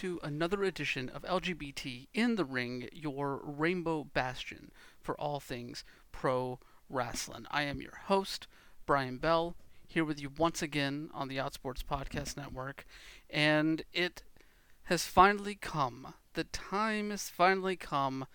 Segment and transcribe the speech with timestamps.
[0.00, 6.58] to another edition of LGBT in the Ring, your rainbow bastion for all things pro
[6.88, 7.44] wrestling.
[7.50, 8.46] I am your host,
[8.86, 9.56] Brian Bell,
[9.86, 12.86] here with you once again on the Outsports Podcast Network,
[13.28, 14.22] and it
[14.84, 16.14] has finally come.
[16.32, 18.26] The time has finally come.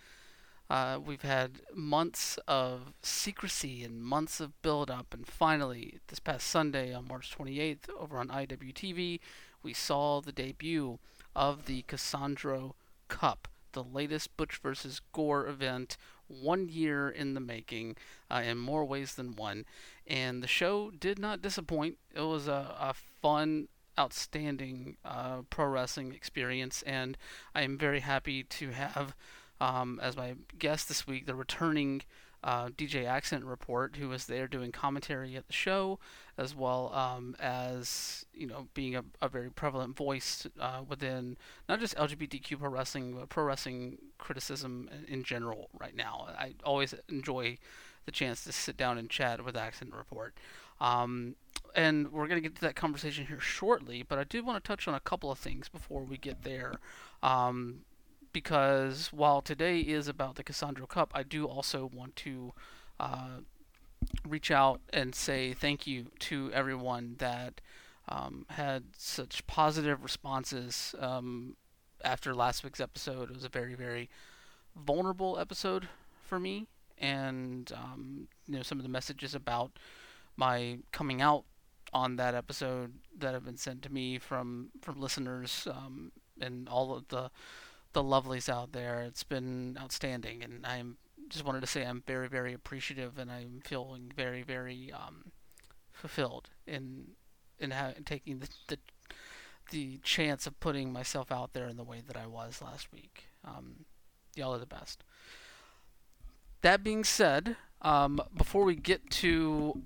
[0.69, 6.45] Uh, we've had months of secrecy and months of build up, and finally, this past
[6.45, 9.19] Sunday on March 28th, over on IWTV,
[9.63, 10.99] we saw the debut
[11.35, 12.75] of the Cassandro
[13.07, 17.97] Cup, the latest Butch versus Gore event, one year in the making,
[18.31, 19.65] uh, in more ways than one.
[20.07, 21.97] And the show did not disappoint.
[22.13, 27.17] It was a, a fun, outstanding uh, pro wrestling experience, and
[27.53, 29.15] I am very happy to have
[29.61, 32.01] um, as my guest this week the returning
[32.45, 35.97] uh, DJ Accent Report, who was there doing commentary at the show,
[36.37, 41.79] as well um, as you know being a, a very prevalent voice uh, within not
[41.79, 46.27] just LGBTQ pro wrestling, but pro wrestling criticism in general right now.
[46.37, 47.57] I always enjoy
[48.05, 50.35] the chance to sit down and chat with Accent Report.
[50.79, 51.35] Um,
[51.75, 54.67] and we're going to get to that conversation here shortly, but I do want to
[54.67, 56.75] touch on a couple of things before we get there.
[57.23, 57.81] Um,
[58.35, 62.51] because while today is about the Cassandro Cup, I do also want to
[62.99, 63.37] uh,
[64.27, 67.61] reach out and say thank you to everyone that
[68.09, 71.55] um, had such positive responses um,
[72.03, 73.29] after last week's episode.
[73.29, 74.09] It was a very, very
[74.75, 75.87] vulnerable episode
[76.21, 79.71] for me, and um, you know some of the messages about
[80.35, 81.45] my coming out
[81.93, 86.93] on that episode that have been sent to me from from listeners um, and all
[86.93, 87.31] of the
[87.95, 89.01] the lovelies out there.
[89.01, 90.97] It's been outstanding, and I'm
[91.29, 95.31] just wanted to say I'm very, very appreciative, and I'm feeling very, very um,
[95.91, 97.07] fulfilled in
[97.57, 97.73] in
[98.03, 98.77] taking the, the
[99.71, 103.29] the chance of putting myself out there in the way that I was last week.
[103.45, 103.85] Um,
[104.35, 105.03] y'all are the best.
[106.61, 109.79] That being said, um, before we get to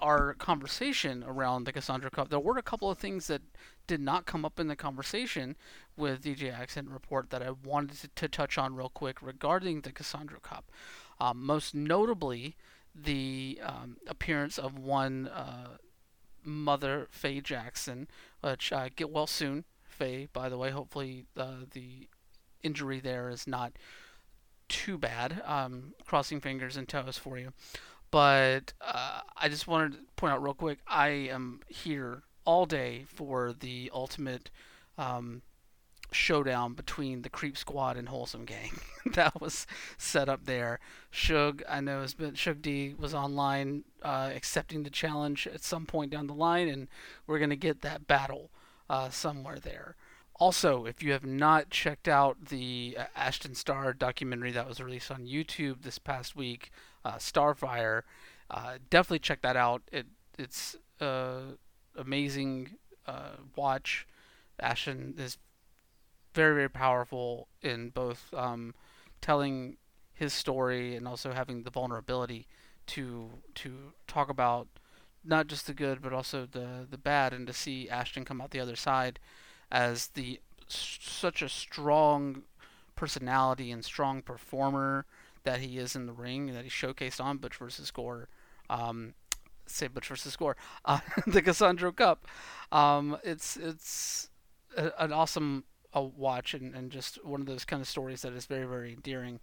[0.00, 3.42] our conversation around the Cassandro Cup, there were a couple of things that
[3.86, 5.54] did not come up in the conversation
[5.96, 9.92] with DJ Accent Report that I wanted to, to touch on real quick regarding the
[9.92, 10.72] Cassandro Cup.
[11.20, 12.56] Um, most notably,
[12.92, 15.76] the um, appearance of one uh,
[16.42, 18.08] mother, Faye Jackson,
[18.40, 20.70] which uh, get well soon, Faye, by the way.
[20.70, 22.08] Hopefully, uh, the
[22.64, 23.74] injury there is not
[24.68, 25.42] too bad.
[25.44, 27.52] Um, crossing fingers and toes for you.
[28.10, 33.04] But uh, I just wanted to point out real quick I am here all day
[33.08, 34.50] for the ultimate
[34.96, 35.42] um,
[36.12, 38.70] showdown between the Creep Squad and Wholesome Gang.
[39.14, 39.66] that was
[39.98, 40.78] set up there.
[41.10, 45.86] Shug, I know, has been Shug D was online uh, accepting the challenge at some
[45.86, 46.88] point down the line, and
[47.26, 48.50] we're gonna get that battle
[48.88, 49.96] uh, somewhere there.
[50.36, 55.10] Also, if you have not checked out the uh, Ashton Starr documentary that was released
[55.10, 56.70] on YouTube this past week,
[57.04, 58.02] uh, Starfire,
[58.50, 59.82] uh, definitely check that out.
[59.92, 60.06] It
[60.36, 61.40] it's uh,
[61.96, 62.70] amazing
[63.06, 64.06] uh, watch.
[64.58, 65.38] Ashton is
[66.34, 68.74] very very powerful in both um,
[69.20, 69.76] telling
[70.12, 72.46] his story and also having the vulnerability
[72.86, 74.66] to to talk about
[75.24, 78.50] not just the good but also the the bad and to see Ashton come out
[78.50, 79.18] the other side
[79.70, 82.42] as the such a strong
[82.96, 85.04] personality and strong performer
[85.44, 88.28] that he is in the ring that he showcased on Butch versus Gore.
[88.70, 89.14] Um,
[89.66, 92.26] say Butch versus Gore, uh, the Cassandro Cup.
[92.72, 94.30] Um, it's it's
[94.76, 95.64] a, an awesome
[95.94, 98.92] uh, watch and, and just one of those kind of stories that is very very
[98.92, 99.40] endearing.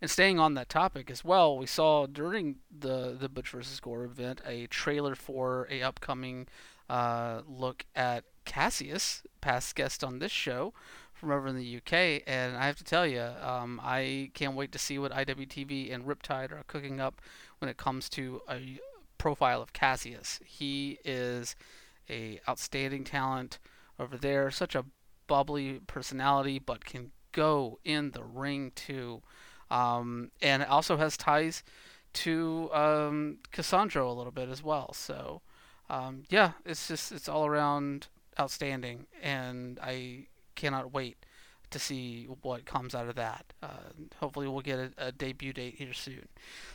[0.00, 4.04] And staying on that topic as well, we saw during the the Butch versus Gore
[4.04, 6.48] event a trailer for a upcoming
[6.88, 10.72] uh, look at Cassius, past guest on this show
[11.12, 14.72] from over in the UK, and I have to tell you, um, I can't wait
[14.72, 17.20] to see what IWTV and Riptide are cooking up
[17.58, 18.80] when it comes to a
[19.18, 20.40] profile of Cassius.
[20.44, 21.54] He is
[22.10, 23.58] a outstanding talent
[23.98, 24.84] over there, such a
[25.28, 29.22] bubbly personality, but can go in the ring too,
[29.70, 31.62] um, and also has ties
[32.12, 34.92] to um, Cassandro a little bit as well.
[34.92, 35.40] So,
[35.88, 41.24] um, yeah, it's just it's all around outstanding, and I cannot wait
[41.70, 43.52] to see what comes out of that.
[43.62, 43.90] Uh,
[44.20, 46.28] hopefully, we'll get a, a, debut date here soon.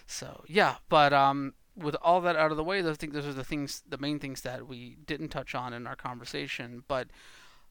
[0.05, 3.33] So yeah, but um, with all that out of the way, I think those are
[3.33, 6.83] the things, the main things that we didn't touch on in our conversation.
[6.87, 7.07] But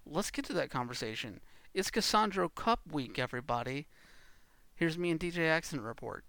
[0.06, 1.40] let's get to that conversation.
[1.74, 3.86] It's Cassandro Cup week, everybody.
[4.74, 6.24] Here's me and DJ Accent report.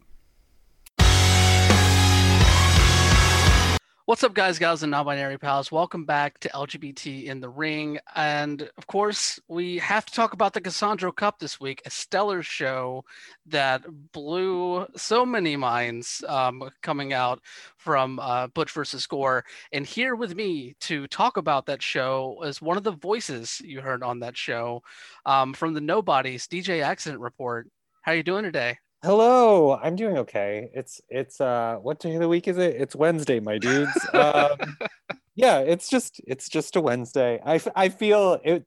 [4.07, 5.69] What's up, guys, gals, and non-binary pals?
[5.69, 10.53] Welcome back to LGBT in the Ring, and of course, we have to talk about
[10.53, 13.03] the Cassandro Cup this week, a stellar show
[13.47, 13.83] that
[14.13, 17.41] blew so many minds um, coming out
[17.75, 19.43] from uh, Butch versus Gore.
[19.73, 23.81] And here with me to talk about that show is one of the voices you
[23.81, 24.83] heard on that show
[25.25, 27.67] um, from the Nobodies DJ Accent Report.
[28.03, 28.77] How are you doing today?
[29.03, 30.69] Hello, I'm doing okay.
[30.73, 32.75] It's it's uh what day of the week is it?
[32.75, 33.91] It's Wednesday, my dudes.
[34.13, 34.57] Um,
[35.35, 37.39] yeah, it's just it's just a Wednesday.
[37.45, 38.65] I I feel it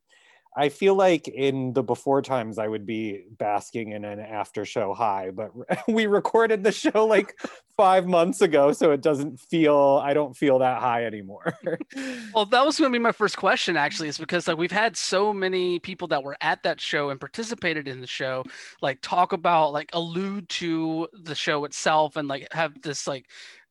[0.56, 4.94] I feel like in the before times I would be basking in an after show
[4.94, 5.52] high, but
[5.88, 7.38] we recorded the show like
[7.76, 11.54] five months ago, so it doesn't feel I don't feel that high anymore.
[12.34, 14.96] well, that was going to be my first question actually, is because like we've had
[14.96, 18.44] so many people that were at that show and participated in the show,
[18.82, 23.26] like talk about like allude to the show itself and like have this like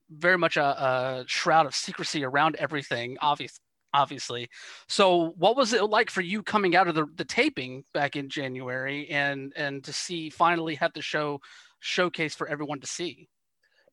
[0.10, 3.60] very much a, a shroud of secrecy around everything, obviously
[3.94, 4.50] obviously.
[4.88, 8.30] So what was it like for you coming out of the, the taping back in
[8.30, 11.39] January and and to see finally have the show
[11.80, 13.30] showcase for everyone to see?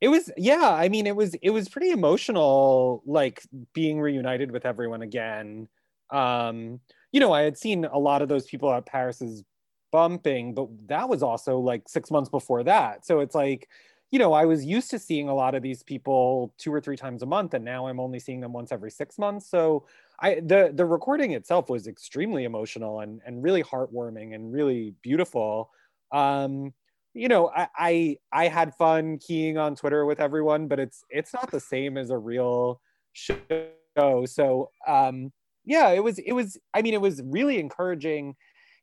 [0.01, 4.67] It was yeah, I mean it was it was pretty emotional like being reunited with
[4.67, 5.69] everyone again.
[6.11, 6.81] Um
[7.13, 9.43] you know, I had seen a lot of those people at Paris's
[9.91, 13.07] bumping, but that was also like 6 months before that.
[13.07, 13.69] So it's like
[14.11, 16.97] you know, I was used to seeing a lot of these people two or three
[16.97, 19.49] times a month, and now I'm only seeing them once every six months.
[19.49, 19.87] So
[20.21, 25.71] I the the recording itself was extremely emotional and and really heartwarming and really beautiful.
[26.13, 26.73] Um,
[27.15, 31.35] you know, I, I I had fun keying on Twitter with everyone, but it's it's
[31.35, 32.81] not the same as a real
[33.13, 34.25] show.
[34.27, 35.33] So um,
[35.65, 36.59] yeah, it was it was.
[36.75, 38.37] I mean, it was really encouraging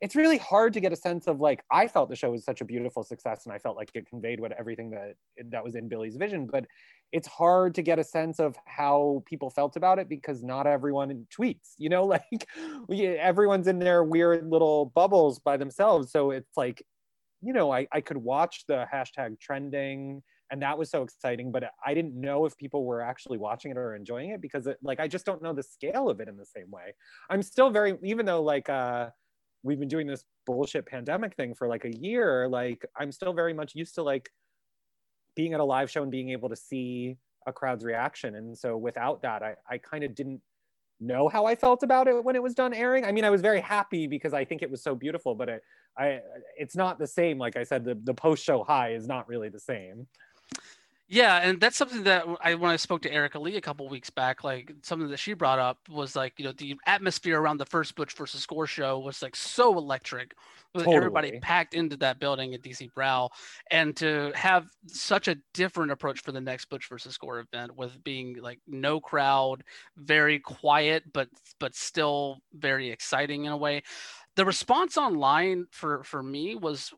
[0.04, 2.60] it's really hard to get a sense of like I felt the show was such
[2.60, 5.16] a beautiful success and I felt like it conveyed what everything that
[5.50, 6.66] that was in Billy's vision but
[7.14, 11.26] it's hard to get a sense of how people felt about it because not everyone
[11.34, 12.50] tweets you know like
[12.90, 16.12] we, everyone's in their weird little bubbles by themselves.
[16.12, 16.86] So it's like
[17.42, 20.22] you know I, I could watch the hashtag trending
[20.52, 23.78] and that was so exciting but i didn't know if people were actually watching it
[23.78, 26.38] or enjoying it because it, like i just don't know the scale of it in
[26.38, 26.94] the same way.
[27.30, 29.10] I'm still very even though like uh
[29.64, 33.54] we've been doing this bullshit pandemic thing for like a year like i'm still very
[33.54, 34.30] much used to like
[35.36, 37.18] being at a live show and being able to see
[37.48, 38.36] a crowd's reaction.
[38.36, 40.42] And so without that i, I kind of didn't
[41.00, 43.06] know how i felt about it when it was done airing.
[43.06, 45.62] I mean i was very happy because i think it was so beautiful but it,
[45.98, 46.20] i
[46.58, 47.38] it's not the same.
[47.38, 50.08] Like i said the, the post show high is not really the same
[51.14, 54.10] yeah, and that's something that I when I spoke to Erica Lee a couple weeks
[54.10, 57.68] back, like something that she brought up was like, you know, the atmosphere around the
[57.68, 60.34] first Butch versus Gore show was like so electric
[60.74, 60.98] with totally.
[60.98, 63.30] everybody packed into that building at DC Brow,
[63.70, 68.04] And to have such a different approach for the next Butch versus Gore event with
[68.04, 69.64] being like no crowd,
[69.98, 71.30] very quiet, but
[71.60, 73.84] but still very exciting in a way.
[74.36, 76.92] The response online for for me was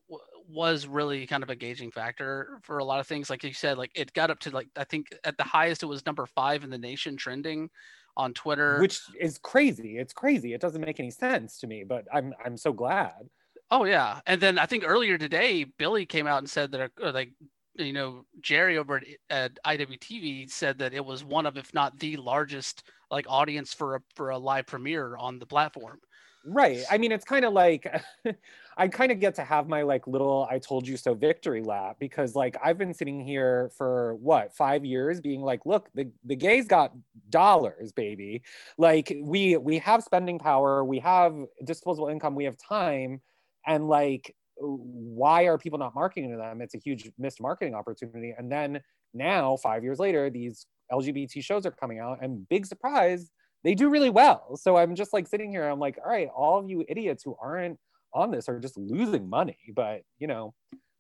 [0.48, 3.30] was really kind of a gauging factor for a lot of things.
[3.30, 5.88] Like you said, like it got up to like I think at the highest it
[5.88, 7.70] was number five in the nation trending
[8.18, 9.98] on Twitter, which is crazy.
[9.98, 10.54] It's crazy.
[10.54, 13.30] It doesn't make any sense to me, but I'm I'm so glad.
[13.72, 17.34] Oh yeah, and then I think earlier today Billy came out and said that like
[17.76, 22.00] you know Jerry over at, at IWTV said that it was one of if not
[22.00, 26.00] the largest like audience for a for a live premiere on the platform.
[26.48, 26.84] Right.
[26.92, 27.88] I mean, it's kind of like
[28.78, 31.98] I kind of get to have my like little I told you so victory lap
[32.00, 36.36] because like I've been sitting here for what, 5 years being like, look, the the
[36.36, 36.94] gays got
[37.30, 38.44] dollars, baby.
[38.78, 43.22] Like we we have spending power, we have disposable income, we have time
[43.66, 46.62] and like why are people not marketing to them?
[46.62, 48.36] It's a huge missed marketing opportunity.
[48.38, 48.82] And then
[49.16, 53.32] now 5 years later these LGBT shows are coming out and big surprise
[53.66, 54.56] they do really well.
[54.56, 57.36] So I'm just like sitting here, I'm like, all right, all of you idiots who
[57.42, 57.80] aren't
[58.14, 59.58] on this are just losing money.
[59.76, 60.54] But you know,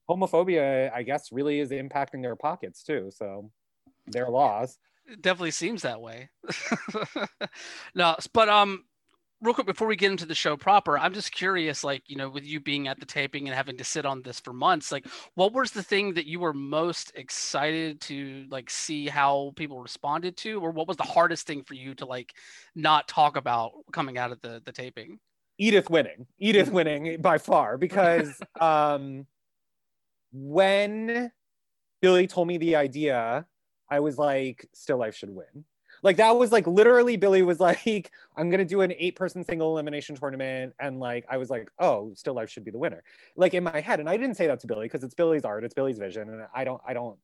[0.09, 3.11] homophobia, I guess, really is impacting their pockets too.
[3.15, 3.51] So
[4.07, 4.77] their loss.
[5.05, 6.31] It definitely seems that way.
[7.95, 8.85] no, but um,
[9.45, 12.29] real quick before we get into the show proper, I'm just curious, like, you know,
[12.29, 15.05] with you being at the taping and having to sit on this for months, like,
[15.35, 20.35] what was the thing that you were most excited to like see how people responded
[20.37, 22.33] to, or what was the hardest thing for you to like
[22.75, 25.19] not talk about coming out of the the taping?
[25.57, 29.25] Edith winning, Edith winning by far, because um,
[30.33, 31.31] when
[32.01, 33.45] Billy told me the idea,
[33.89, 35.65] I was like, Still Life should win
[36.03, 39.71] like that was like literally Billy was like, I'm gonna do an eight person single
[39.71, 40.73] elimination tournament.
[40.79, 43.03] And like I was like, oh, still life should be the winner.
[43.35, 43.99] Like in my head.
[43.99, 46.29] And I didn't say that to Billy because it's Billy's art, it's Billy's vision.
[46.29, 47.17] And I don't, I don't,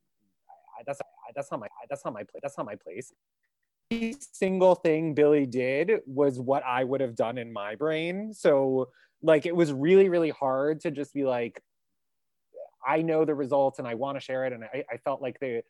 [0.80, 1.00] I, that's
[1.36, 2.42] that's not my that's not my place.
[2.42, 3.14] That's not my place.
[3.90, 8.34] The single thing Billy did was what I would have done in my brain.
[8.34, 8.90] So
[9.22, 11.62] like it was really, really hard to just be like,
[12.86, 14.54] I know the results and I want to share it.
[14.54, 15.64] And I, I felt like the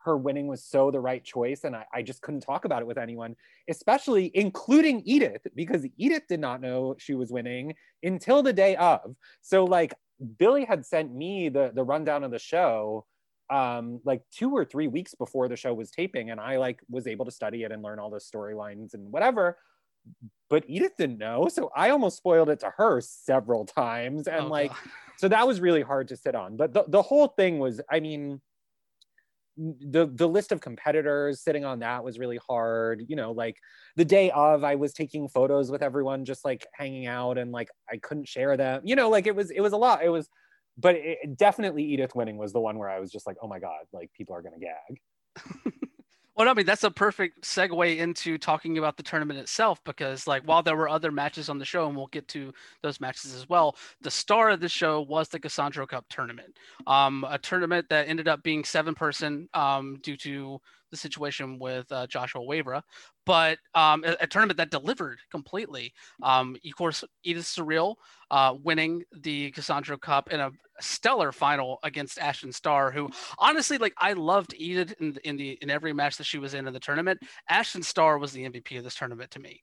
[0.00, 1.64] her winning was so the right choice.
[1.64, 3.36] And I, I just couldn't talk about it with anyone,
[3.68, 9.14] especially including Edith, because Edith did not know she was winning until the day of.
[9.42, 9.94] So like
[10.38, 13.06] Billy had sent me the the rundown of the show
[13.50, 17.06] um like two or three weeks before the show was taping and i like was
[17.06, 19.56] able to study it and learn all the storylines and whatever
[20.50, 24.48] but edith didn't know so i almost spoiled it to her several times and oh,
[24.48, 24.78] like God.
[25.16, 28.00] so that was really hard to sit on but the, the whole thing was i
[28.00, 28.40] mean
[29.58, 33.56] the the list of competitors sitting on that was really hard you know like
[33.96, 37.68] the day of i was taking photos with everyone just like hanging out and like
[37.90, 40.28] i couldn't share them you know like it was it was a lot it was
[40.78, 43.58] but it, definitely Edith winning was the one where I was just like, oh my
[43.58, 45.00] god, like people are gonna gag.
[46.38, 50.44] well, I mean that's a perfect segue into talking about the tournament itself because like
[50.44, 53.48] while there were other matches on the show and we'll get to those matches as
[53.48, 58.08] well, the star of the show was the Cassandro Cup tournament, um, a tournament that
[58.08, 62.82] ended up being seven person um, due to the situation with uh, Joshua Wavra,
[63.26, 65.92] but um, a, a, tournament that delivered completely.
[66.22, 67.96] Um, of course, Edith Surreal
[68.30, 73.94] uh, winning the Cassandro Cup in a stellar final against Ashton Starr, who honestly, like,
[73.98, 76.80] I loved Edith in, in the in every match that she was in in the
[76.80, 77.20] tournament.
[77.48, 79.62] Ashton Starr was the MVP of this tournament to me.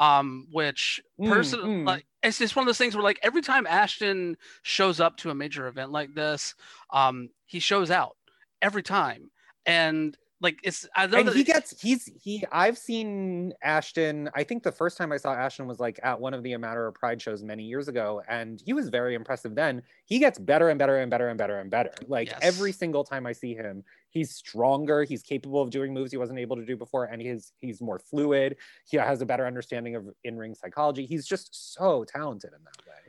[0.00, 1.86] Um, which person mm, mm.
[1.86, 5.30] like it's just one of those things where like every time Ashton shows up to
[5.30, 6.54] a major event like this,
[6.90, 8.16] um, he shows out
[8.62, 9.30] every time.
[9.66, 14.28] And like it's I know and he gets he's he I've seen Ashton.
[14.34, 16.86] I think the first time I saw Ashton was like at one of the Matter
[16.86, 19.82] of Pride shows many years ago, and he was very impressive then.
[20.04, 21.92] He gets better and better and better and better and better.
[22.08, 22.38] Like yes.
[22.42, 25.04] every single time I see him, he's stronger.
[25.04, 28.00] He's capable of doing moves he wasn't able to do before, and he's he's more
[28.00, 28.56] fluid.
[28.84, 31.06] He has a better understanding of in ring psychology.
[31.06, 33.01] He's just so talented in that way.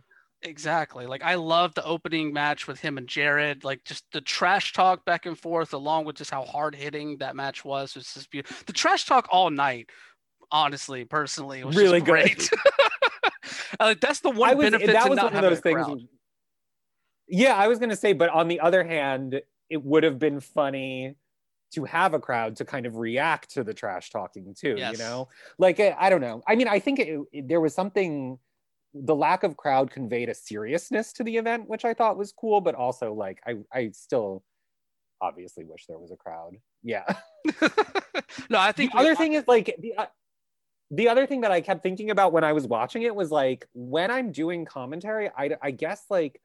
[0.43, 1.05] Exactly.
[1.05, 3.63] Like I love the opening match with him and Jared.
[3.63, 7.35] Like just the trash talk back and forth, along with just how hard hitting that
[7.35, 7.95] match was.
[7.95, 8.57] Was just beautiful.
[8.65, 9.89] The trash talk all night,
[10.51, 12.49] honestly, personally, was really great.
[14.01, 15.85] that's the one was, benefit that was one of those things.
[15.85, 16.07] Crowd.
[17.27, 21.15] Yeah, I was gonna say, but on the other hand, it would have been funny
[21.73, 24.75] to have a crowd to kind of react to the trash talking too.
[24.77, 24.93] Yes.
[24.93, 26.43] You know, like I don't know.
[26.47, 28.37] I mean, I think it, it, there was something
[28.93, 32.61] the lack of crowd conveyed a seriousness to the event, which I thought was cool,
[32.61, 34.43] but also like I I still
[35.21, 36.57] obviously wish there was a crowd.
[36.83, 37.05] Yeah.
[38.49, 40.05] no, I think the other thing is like the uh,
[40.91, 43.67] the other thing that I kept thinking about when I was watching it was like
[43.73, 46.39] when I'm doing commentary, I I guess like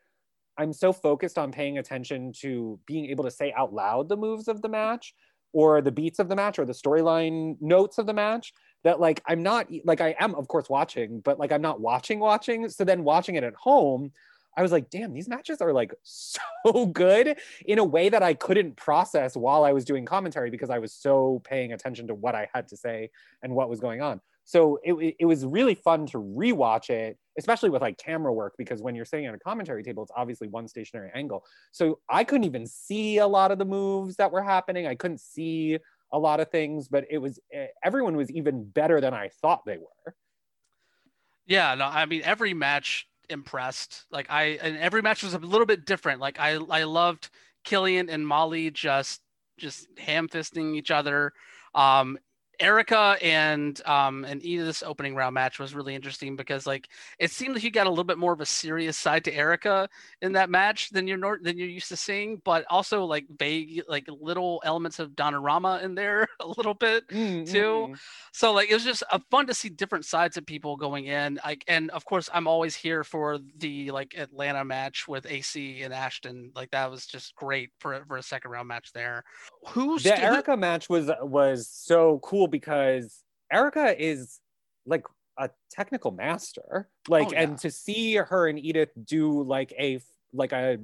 [0.57, 4.49] I'm so focused on paying attention to being able to say out loud the moves
[4.49, 5.14] of the match
[5.52, 8.52] or the beats of the match or the storyline notes of the match
[8.85, 12.18] that like I'm not like I am of course watching, but like I'm not watching
[12.18, 12.68] watching.
[12.68, 14.12] So then watching it at home,
[14.56, 18.35] I was like, damn, these matches are like so good in a way that I
[18.35, 22.35] couldn't process while I was doing commentary because I was so paying attention to what
[22.35, 23.11] I had to say
[23.42, 24.20] and what was going on.
[24.49, 28.80] So it, it was really fun to rewatch it, especially with like camera work, because
[28.80, 31.44] when you're sitting at a commentary table, it's obviously one stationary angle.
[31.70, 34.87] So I couldn't even see a lot of the moves that were happening.
[34.87, 35.78] I couldn't see
[36.12, 39.65] a lot of things, but it was eh, everyone was even better than I thought
[39.67, 40.15] they were.
[41.47, 44.05] Yeah, no, I mean every match impressed.
[44.11, 46.21] Like I and every match was a little bit different.
[46.21, 47.31] Like I I loved
[47.65, 49.21] Killian and Molly just
[49.59, 51.33] just ham fisting each other.
[51.75, 52.19] Um,
[52.61, 56.88] Erica and um and Edith's opening round match was really interesting because like
[57.19, 59.88] it seemed like you got a little bit more of a serious side to Erica
[60.23, 63.83] in that match than you're nor- than you're used to seeing, but also like vague
[63.88, 67.45] like little elements of Rama in there a little bit mm-hmm.
[67.45, 67.95] too.
[68.33, 71.38] So like it was just uh, fun to see different sides of people going in.
[71.45, 75.95] Like and of course I'm always here for the like Atlanta match with AC and
[75.95, 76.50] Ashton.
[76.55, 79.25] Like that was just great for for a second round match there.
[79.69, 84.40] Who's the Erica match was was so cool because Erica is
[84.87, 85.05] like
[85.38, 86.88] a technical master.
[87.09, 87.43] Like, oh, yeah.
[87.43, 90.00] and to see her and Edith do like a
[90.33, 90.78] like a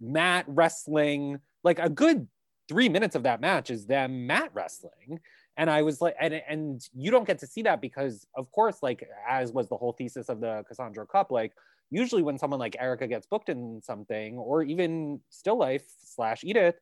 [0.00, 2.28] mat wrestling, like a good
[2.68, 5.20] three minutes of that match is them mat wrestling.
[5.56, 8.78] And I was like, and and you don't get to see that because, of course,
[8.82, 11.52] like as was the whole thesis of the Cassandro Cup, like
[11.90, 16.76] usually when someone like Erica gets booked in something, or even Still Life slash Edith,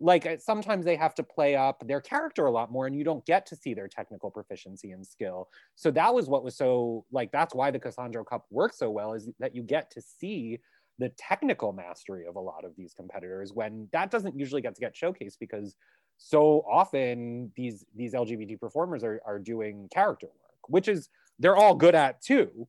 [0.00, 3.04] like uh, sometimes they have to play up their character a lot more and you
[3.04, 5.48] don't get to see their technical proficiency and skill.
[5.76, 9.14] So that was what was so like that's why the cassandro cup works so well
[9.14, 10.60] is that you get to see
[10.98, 14.80] the technical mastery of a lot of these competitors when that doesn't usually get to
[14.80, 15.74] get showcased because
[16.16, 21.08] so often these these lgbt performers are, are doing character work which is
[21.38, 22.68] they're all good at too.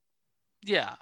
[0.64, 0.96] Yeah.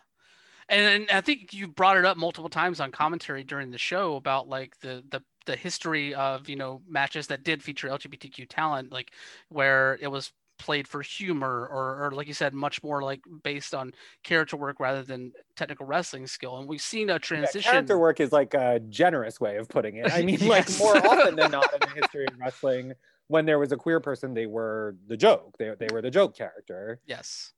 [0.70, 4.16] And, and i think you brought it up multiple times on commentary during the show
[4.16, 8.92] about like the the the history of you know matches that did feature lgbtq talent
[8.92, 9.12] like
[9.50, 13.74] where it was played for humor or, or like you said much more like based
[13.74, 13.92] on
[14.24, 16.58] character work rather than technical wrestling skill.
[16.58, 19.98] And we've seen a transition yeah, character work is like a generous way of putting
[19.98, 20.14] it.
[20.14, 20.80] I mean yes.
[20.80, 22.94] like more often than not in the history of wrestling
[23.28, 25.56] when there was a queer person they were the joke.
[25.58, 27.02] They, they were the joke character.
[27.06, 27.54] Yes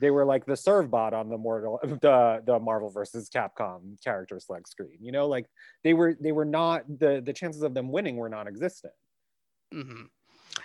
[0.00, 4.68] they were like the Servbot on the mortal the the marvel versus capcom character select
[4.68, 5.46] screen you know like
[5.84, 8.94] they were they were not the the chances of them winning were non-existent.
[9.74, 10.04] Mm-hmm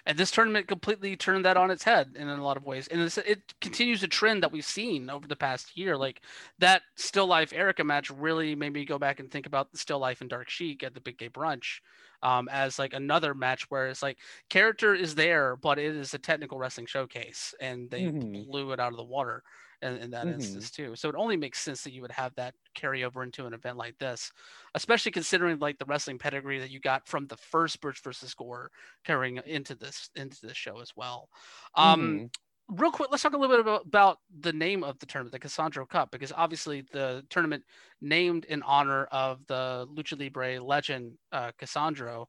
[0.05, 2.88] and this tournament completely turned that on its head in a lot of ways.
[2.88, 5.98] And it continues a trend that we've seen over the past year.
[5.98, 6.21] Like
[6.60, 10.00] that still life erica match really made me go back and think about the still
[10.00, 11.79] life and dark sheik at the big gay brunch
[12.24, 14.17] um, as like another match where it's like
[14.50, 18.43] character is there but it is a technical wrestling showcase and they mm-hmm.
[18.43, 19.43] blew it out of the water
[19.81, 20.35] in, in that mm-hmm.
[20.35, 20.95] instance too.
[20.95, 23.77] So it only makes sense that you would have that carry over into an event
[23.77, 24.31] like this,
[24.75, 28.69] especially considering like the wrestling pedigree that you got from the first Butch versus Gore
[29.05, 31.29] carrying into this into this show as well.
[31.75, 32.25] Um, mm-hmm
[32.71, 35.39] real quick, let's talk a little bit about, about, the name of the tournament, the
[35.39, 37.63] Cassandro Cup, because obviously the tournament
[38.01, 42.27] named in honor of the Lucha Libre legend uh, Cassandro.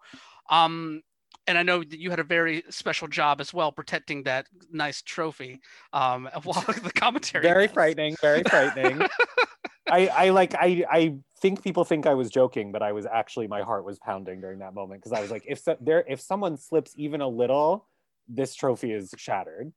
[0.51, 1.03] Um,
[1.47, 5.03] and I know that you had a very special job as well protecting that nice
[5.03, 5.61] trophy
[5.93, 7.43] um, while the commentary.
[7.43, 8.17] Very frightening.
[8.21, 9.07] Very frightening.
[9.91, 13.49] I, I like I I think people think I was joking, but I was actually
[13.49, 16.21] my heart was pounding during that moment because I was like, if so, there if
[16.21, 17.87] someone slips even a little,
[18.29, 19.73] this trophy is shattered.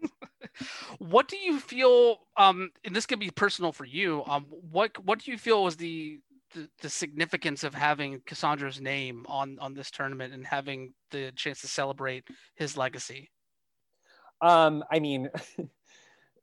[0.98, 2.18] what do you feel?
[2.36, 4.22] Um, and this could be personal for you.
[4.26, 6.20] Um, what what do you feel was the
[6.54, 11.60] the, the significance of having Cassandro's name on on this tournament and having the chance
[11.62, 12.24] to celebrate
[12.56, 13.30] his legacy?
[14.40, 15.28] Um, I mean,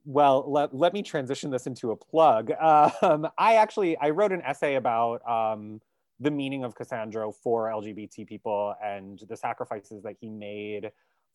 [0.05, 2.51] well, let, let me transition this into a plug.
[2.51, 5.79] Um, I actually I wrote an essay about um,
[6.19, 10.91] the meaning of Cassandro for LGBT people and the sacrifices that he made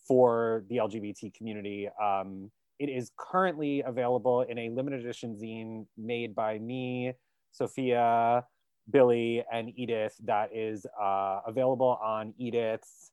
[0.07, 1.89] for the LGBT community.
[2.03, 7.13] Um, it is currently available in a limited edition zine made by me,
[7.53, 8.45] Sophia,
[8.91, 13.11] Billy and Edith that is uh, available on Edith's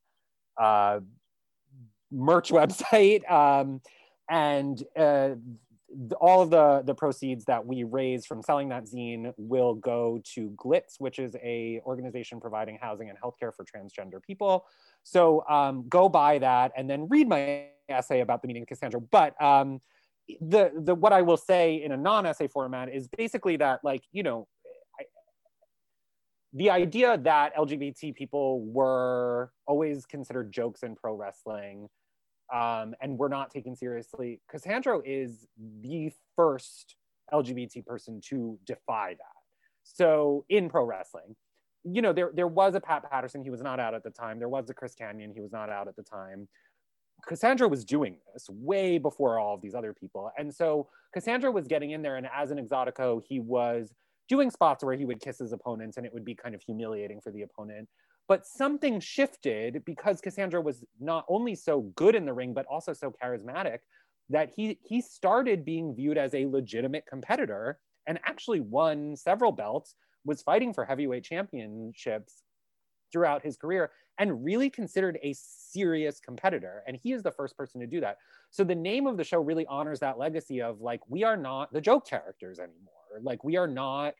[0.57, 0.99] uh,
[2.11, 3.29] merch website.
[3.29, 3.81] Um,
[4.29, 5.35] and uh,
[6.19, 10.53] all of the, the proceeds that we raise from selling that zine will go to
[10.57, 14.65] GLITS, which is a organization providing housing and healthcare for transgender people.
[15.03, 19.07] So um, go buy that and then read my essay about the meaning of Cassandro.
[19.09, 19.79] But um,
[20.41, 24.23] the the what I will say in a non-essay format is basically that like you
[24.23, 24.47] know
[26.53, 31.87] the idea that LGBT people were always considered jokes in pro wrestling
[32.53, 35.47] um, and were not taken seriously, Cassandro is
[35.81, 36.95] the first
[37.33, 39.37] LGBT person to defy that.
[39.83, 41.35] So in pro wrestling,
[41.83, 44.39] you know, there, there was a Pat Patterson, he was not out at the time.
[44.39, 46.47] There was a Chris Kanyon, he was not out at the time.
[47.25, 50.31] Cassandro was doing this way before all of these other people.
[50.37, 53.93] And so Cassandro was getting in there, and as an exotico, he was
[54.27, 57.21] doing spots where he would kiss his opponents and it would be kind of humiliating
[57.21, 57.87] for the opponent.
[58.27, 62.93] But something shifted because Cassandro was not only so good in the ring, but also
[62.93, 63.79] so charismatic
[64.29, 69.95] that he, he started being viewed as a legitimate competitor and actually won several belts,
[70.25, 72.43] was fighting for heavyweight championships
[73.11, 76.83] throughout his career and really considered a serious competitor.
[76.87, 78.17] And he is the first person to do that.
[78.49, 81.71] So the name of the show really honors that legacy of like, we are not
[81.71, 82.96] the joke characters anymore.
[83.21, 84.13] Like we are not.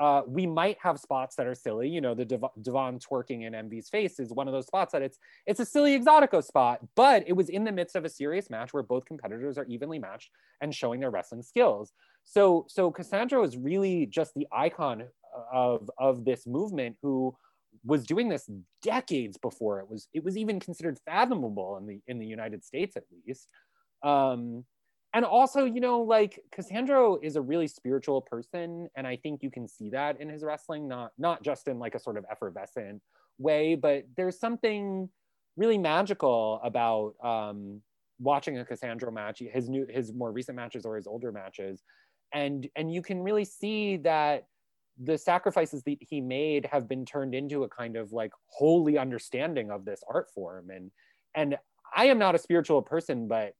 [0.00, 1.90] Uh, we might have spots that are silly.
[1.90, 5.02] You know, the Dev- Devon twerking in Envy's face is one of those spots that
[5.02, 8.48] it's it's a silly exotico spot, but it was in the midst of a serious
[8.48, 10.30] match where both competitors are evenly matched
[10.62, 11.92] and showing their wrestling skills.
[12.24, 15.04] So so Cassandro is really just the icon
[15.52, 17.36] of of this movement who
[17.84, 18.48] was doing this
[18.82, 22.96] decades before it was it was even considered fathomable in the in the United States
[22.96, 23.48] at least.
[24.02, 24.64] Um,
[25.14, 29.50] and also, you know, like Cassandro is a really spiritual person, and I think you
[29.50, 33.00] can see that in his wrestling, not not just in like a sort of effervescent
[33.38, 35.08] way, but there's something
[35.56, 37.80] really magical about um,
[38.18, 41.84] watching a Cassandro match, his new his more recent matches or his older matches,
[42.32, 44.48] and and you can really see that
[45.00, 49.70] the sacrifices that he made have been turned into a kind of like holy understanding
[49.70, 50.70] of this art form.
[50.70, 50.90] And
[51.36, 51.56] and
[51.96, 53.54] I am not a spiritual person, but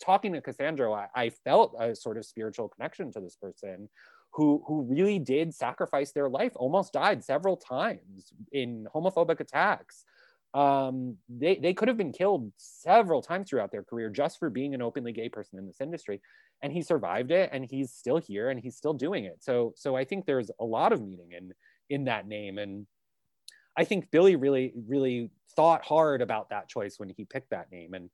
[0.00, 3.88] talking to Cassandro, I, I felt a sort of spiritual connection to this person
[4.32, 10.04] who who really did sacrifice their life, almost died several times in homophobic attacks.
[10.54, 14.74] Um, they, they could have been killed several times throughout their career just for being
[14.74, 16.22] an openly gay person in this industry
[16.62, 19.36] and he survived it and he's still here and he's still doing it.
[19.40, 21.52] So so i think there's a lot of meaning in
[21.90, 22.86] in that name and
[23.76, 27.94] i think billy really really thought hard about that choice when he picked that name
[27.94, 28.10] and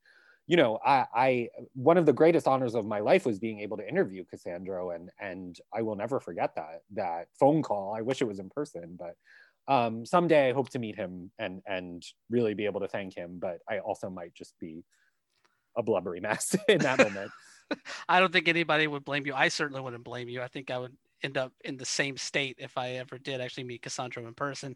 [0.47, 3.77] you know i i one of the greatest honors of my life was being able
[3.77, 8.21] to interview cassandro and and i will never forget that that phone call i wish
[8.21, 9.15] it was in person but
[9.67, 13.39] um, someday I hope to meet him and and really be able to thank him.
[13.39, 14.83] But I also might just be
[15.75, 17.31] a blubbery mess in that moment.
[18.09, 19.33] I don't think anybody would blame you.
[19.33, 20.41] I certainly wouldn't blame you.
[20.41, 23.65] I think I would end up in the same state if I ever did actually
[23.65, 24.75] meet Cassandro in person.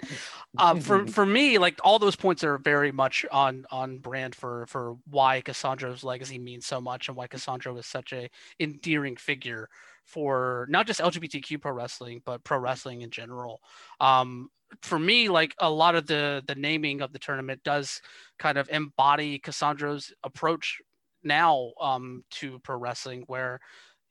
[0.58, 4.66] Um, for for me, like all those points are very much on on brand for
[4.68, 9.70] for why Cassandro's legacy means so much and why Cassandro is such a endearing figure
[10.04, 13.62] for not just LGBTQ pro wrestling but pro wrestling in general.
[14.02, 14.50] Um,
[14.82, 18.02] for me, like a lot of the the naming of the tournament does
[18.38, 20.82] kind of embody Cassandro's approach
[21.24, 23.60] now um, to pro wrestling, where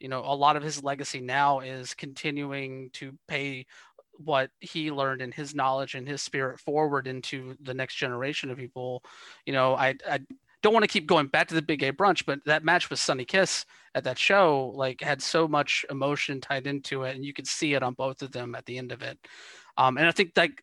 [0.01, 3.67] you know a lot of his legacy now is continuing to pay
[4.19, 8.59] what he learned and his knowledge and his spirit forward into the next generation of
[8.59, 9.03] people.
[9.47, 10.21] You know, I, I
[10.63, 12.99] don't want to keep going back to the big gay brunch, but that match with
[12.99, 17.33] Sunny Kiss at that show like had so much emotion tied into it, and you
[17.33, 19.19] could see it on both of them at the end of it.
[19.77, 20.61] Um, and I think like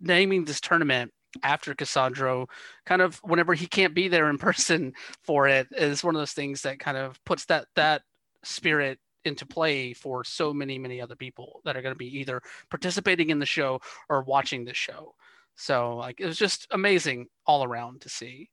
[0.00, 1.10] naming this tournament
[1.42, 2.46] after Cassandro,
[2.86, 6.32] kind of whenever he can't be there in person for it, is one of those
[6.32, 8.02] things that kind of puts that that
[8.44, 12.42] spirit into play for so many many other people that are going to be either
[12.70, 15.14] participating in the show or watching the show.
[15.56, 18.50] So like it was just amazing all around to see.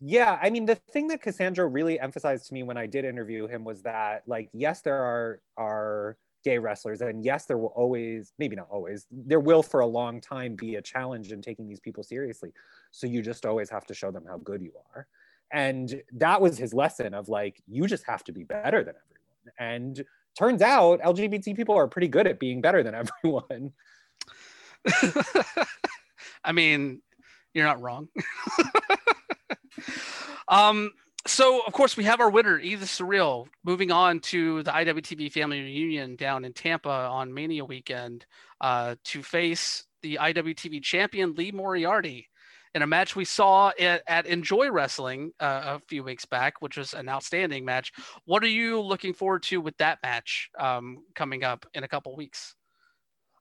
[0.00, 3.46] Yeah, I mean the thing that cassandro really emphasized to me when I did interview
[3.48, 7.00] him was that like yes there are are gay wrestlers.
[7.00, 10.76] And yes, there will always, maybe not always, there will for a long time be
[10.76, 12.52] a challenge in taking these people seriously.
[12.92, 15.08] So you just always have to show them how good you are.
[15.52, 19.15] And that was his lesson of like, you just have to be better than everyone.
[19.58, 20.04] And
[20.38, 23.72] turns out LGBT people are pretty good at being better than everyone.
[26.44, 27.02] I mean,
[27.54, 28.08] you're not wrong.
[30.48, 30.92] um,
[31.26, 35.60] so of course we have our winner, Edith Surreal, moving on to the IWTV Family
[35.60, 38.26] Reunion down in Tampa on Mania weekend
[38.60, 42.28] uh, to face the IWTV champion Lee Moriarty
[42.76, 46.76] in a match we saw at, at Enjoy Wrestling uh, a few weeks back, which
[46.76, 47.90] was an outstanding match.
[48.26, 52.14] What are you looking forward to with that match um, coming up in a couple
[52.14, 52.54] weeks?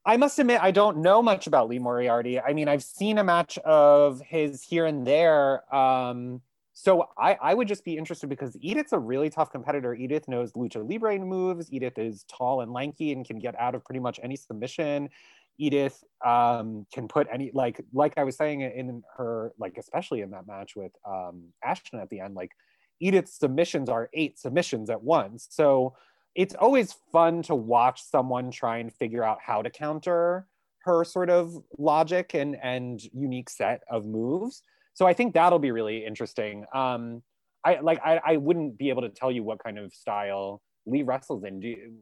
[0.06, 2.40] I must admit, I don't know much about Lee Moriarty.
[2.40, 5.76] I mean, I've seen a match of his here and there.
[5.76, 9.94] Um, so I, I would just be interested because Edith's a really tough competitor.
[9.94, 11.72] Edith knows lucha libre moves.
[11.74, 15.10] Edith is tall and lanky and can get out of pretty much any submission.
[15.58, 20.32] Edith um, can put any like like I was saying in her like especially in
[20.32, 22.36] that match with um, Ashton at the end.
[22.36, 22.52] Like
[23.00, 25.48] Edith's submissions are eight submissions at once.
[25.50, 25.96] So
[26.36, 30.48] it's always fun to watch someone try and figure out how to counter
[30.80, 34.62] her sort of logic and and unique set of moves
[34.96, 36.66] so I think that'll be really interesting.
[36.74, 37.22] Um,
[37.64, 41.04] I like I, I wouldn't be able to tell you what kind of style Lee
[41.04, 41.60] wrestles in.
[41.60, 41.94] Do you,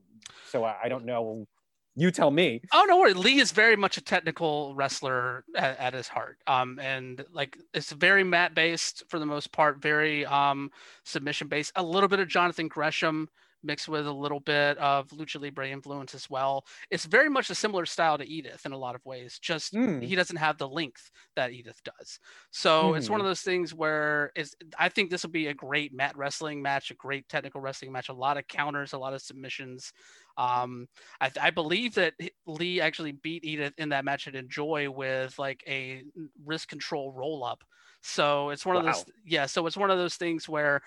[0.48, 1.48] so I, I, don't know.
[1.96, 2.62] You tell me.
[2.74, 3.14] Oh no, worry.
[3.14, 6.40] Lee is very much a technical wrestler at, at his heart.
[6.48, 10.72] Um, and like it's very mat based for the most part, very um
[11.04, 11.72] submission based.
[11.76, 13.30] A little bit of Jonathan Gresham
[13.64, 16.66] mixed with a little bit of lucha libre influence as well.
[16.92, 19.40] It's very much a similar style to Edith in a lot of ways.
[19.40, 20.04] Just mm.
[20.04, 22.20] he doesn't have the length that Edith does.
[22.52, 22.98] So mm.
[22.98, 23.30] it's one of hmm.
[23.30, 26.96] those things where is I think this will be a great mat wrestling match, a
[26.96, 29.94] great technical wrestling match, a lot of counters, a lot of submissions.
[30.38, 30.88] Um,
[31.22, 32.14] I, I believe that
[32.46, 36.04] Lee actually beat Edith in that match at Enjoy with like a
[36.46, 37.64] wrist control roll up.
[38.02, 38.82] So it's one wow.
[38.82, 39.46] of those, yeah.
[39.46, 40.82] So it's one of those things where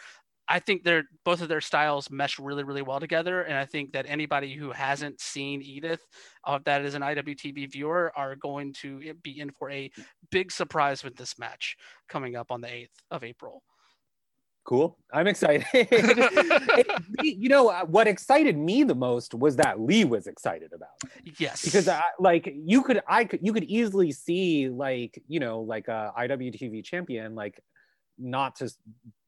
[0.48, 3.42] I think they're both of their styles mesh really, really well together.
[3.42, 6.06] And I think that anybody who hasn't seen Edith,
[6.44, 9.90] uh, that is an IWTV viewer, are going to be in for a
[10.30, 11.76] big surprise with this match
[12.08, 13.62] coming up on the 8th of April.
[14.66, 14.98] Cool.
[15.12, 15.64] I'm excited.
[17.22, 21.34] you know, uh, what excited me the most was that Lee was excited about it.
[21.38, 21.64] Yes.
[21.64, 25.86] Because I, like you could, I could, you could easily see like, you know, like
[25.86, 27.62] a IWTV champion, like
[28.18, 28.72] not to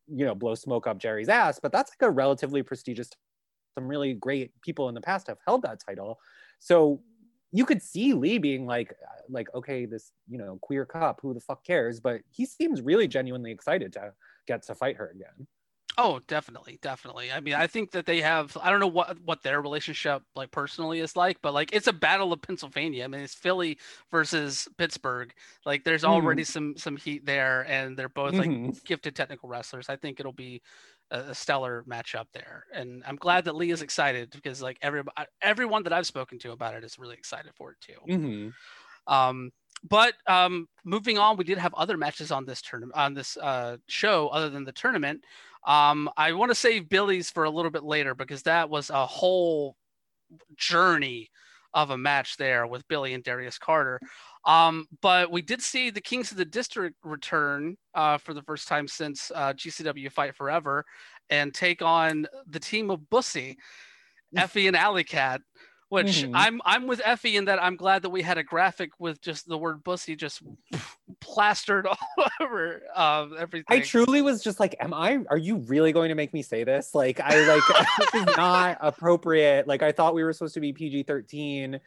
[0.09, 3.11] you know blow smoke up Jerry's ass, but that's like a relatively prestigious.
[3.77, 6.18] Some really great people in the past have held that title,
[6.59, 7.01] so
[7.53, 8.94] you could see Lee being like,
[9.29, 12.01] like okay, this you know queer cop, who the fuck cares?
[12.01, 14.12] But he seems really genuinely excited to
[14.49, 15.47] get to fight her again.
[16.01, 17.33] Oh, definitely, definitely.
[17.33, 18.57] I mean, I think that they have.
[18.63, 21.93] I don't know what what their relationship like personally is like, but like it's a
[21.93, 23.03] battle of Pennsylvania.
[23.03, 23.79] I mean, it's Philly
[24.13, 25.33] versus Pittsburgh.
[25.67, 26.53] Like, there's already mm-hmm.
[26.53, 28.71] some some heat there, and they're both like mm-hmm.
[28.85, 29.89] gifted technical wrestlers.
[29.89, 30.63] I think it'll be
[31.11, 35.03] a, a, stellar matchup there, and I'm glad that Lee is excited because like every
[35.43, 38.13] everyone that I've spoken to about it is really excited for it too.
[38.13, 39.13] Mm-hmm.
[39.13, 39.51] Um,
[39.88, 43.77] but um, moving on, we did have other matches on this tournament on this uh,
[43.87, 45.23] show other than the tournament.
[45.67, 49.07] Um, I want to save Billy's for a little bit later because that was a
[49.07, 49.77] whole
[50.57, 51.31] journey
[51.75, 54.01] of a match there with Billy and Darius Carter.
[54.47, 58.69] Um, but we did see the Kings of the District return uh, for the first
[58.69, 60.85] time since uh, GCW Fight Forever
[61.29, 63.59] and take on the team of Bussy,
[64.37, 65.41] Effy, and Allie Katch
[65.88, 66.37] which mm-hmm.
[66.37, 69.48] I'm I'm with Effy in that I'm glad that we had a graphic with just
[69.48, 70.42] the word bussy just
[71.20, 71.96] plastered all
[72.40, 73.64] over um, everything.
[73.68, 75.20] I truly was just like, am I?
[75.31, 76.94] Are you really going to make me say this?
[76.94, 77.62] Like, I like
[78.12, 79.66] this is not appropriate.
[79.66, 81.81] Like, I thought we were supposed to be PG thirteen.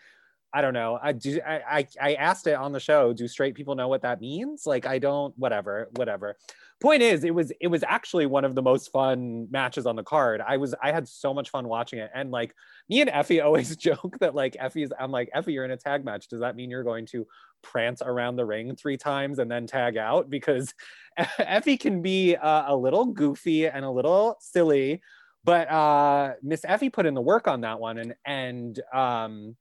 [0.54, 1.00] I don't know.
[1.02, 1.40] I do.
[1.46, 3.14] I, I I asked it on the show.
[3.14, 4.66] Do straight people know what that means?
[4.66, 5.38] Like, I don't.
[5.38, 5.90] Whatever.
[5.96, 6.38] Whatever
[6.82, 10.04] point is it was it was actually one of the most fun matches on the
[10.04, 10.42] card.
[10.46, 12.12] I was i had so much fun watching it.
[12.14, 12.54] And like
[12.90, 16.04] me and effy always joke that like effy's i'm like effy you're in a tag
[16.04, 16.28] match.
[16.28, 17.26] Does that mean you're going to
[17.62, 20.30] prance around the ring three times and then tag out?
[20.30, 20.74] Because
[21.20, 25.02] effy can be uh, a little goofy and a little silly
[25.44, 27.98] but uh miss effy put in the work on that one.
[27.98, 29.56] And and um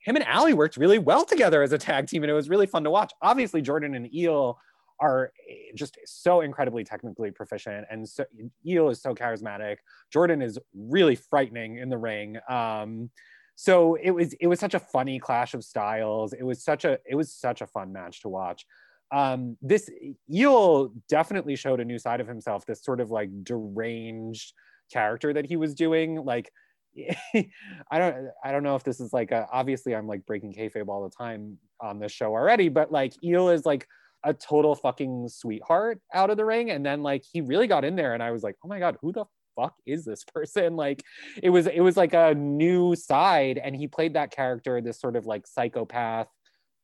[0.00, 2.66] him and Allie worked really well together as a tag team, and it was really
[2.66, 3.12] fun to watch.
[3.20, 4.58] Obviously, Jordan and Eel
[5.00, 8.24] are eh, just so incredibly technically proficient and so
[8.66, 9.76] Eel is so charismatic.
[10.12, 12.38] Jordan is really frightening in the ring.
[12.48, 13.10] Um,
[13.54, 16.32] so it was it was such a funny clash of styles.
[16.32, 18.64] It was such a it was such a fun match to watch.
[19.10, 19.90] Um, this
[20.32, 22.66] Eel definitely showed a new side of himself.
[22.66, 24.52] This sort of like deranged
[24.92, 26.24] character that he was doing.
[26.24, 26.52] Like
[27.34, 30.88] I don't I don't know if this is like a, obviously I'm like breaking kayfabe
[30.88, 33.86] all the time on this show already, but like Eel is like
[34.24, 36.70] a total fucking sweetheart out of the ring.
[36.70, 38.96] And then like he really got in there and I was like, oh my God,
[39.00, 39.24] who the
[39.56, 40.76] fuck is this person?
[40.76, 41.02] Like
[41.42, 43.60] it was it was like a new side.
[43.62, 46.28] And he played that character, this sort of like psychopath,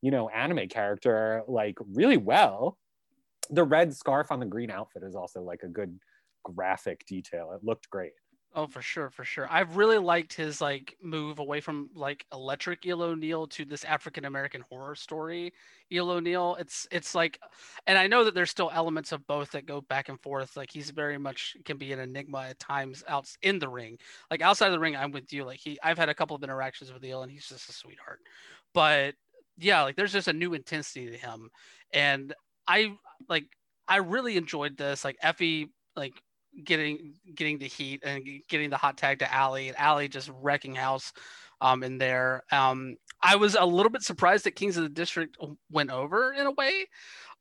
[0.03, 2.79] you know, anime character, like really well.
[3.51, 5.99] The red scarf on the green outfit is also like a good
[6.45, 7.53] graphic detail.
[7.55, 8.13] It looked great.
[8.57, 9.49] Oh, for sure, for sure.
[9.51, 14.25] I've really liked his like move away from like electric Eel O'Neill to this African
[14.27, 15.53] American horror story
[15.91, 16.55] Eel O'Neill.
[16.61, 17.41] It's it's like,
[17.89, 20.57] and I know that there's still elements of both that go back and forth.
[20.57, 23.99] Like he's very much can be an enigma at times out in the ring.
[24.31, 25.45] Like outside of the ring, I'm with you.
[25.45, 28.21] Like he, I've had a couple of interactions with Eel, and he's just a sweetheart.
[28.73, 29.15] But
[29.59, 31.51] yeah, like there's just a new intensity to him,
[31.93, 32.33] and
[32.69, 32.95] I
[33.29, 33.47] like
[33.89, 35.05] I really enjoyed this.
[35.05, 36.15] Like Effy like
[36.63, 40.75] getting getting the heat and getting the hot tag to Allie and Allie just wrecking
[40.75, 41.13] house
[41.61, 42.45] um, in there.
[42.53, 45.37] Um, I was a little bit surprised that Kings of the District
[45.71, 46.87] went over in a way,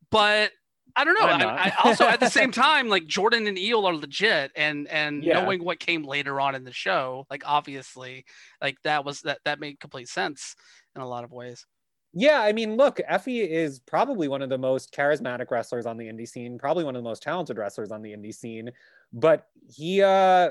[0.10, 0.52] but
[0.95, 1.26] I don't know.
[1.26, 5.23] I, I, also at the same time, like Jordan and Eel are legit, and and
[5.23, 5.41] yeah.
[5.41, 8.26] knowing what came later on in the show, like obviously,
[8.62, 10.56] like that was that that made complete sense
[10.95, 11.65] in a lot of ways.
[12.13, 16.06] Yeah, I mean, look, Effy is probably one of the most charismatic wrestlers on the
[16.06, 18.71] indie scene, probably one of the most talented wrestlers on the indie scene.
[19.12, 20.49] But he, uh,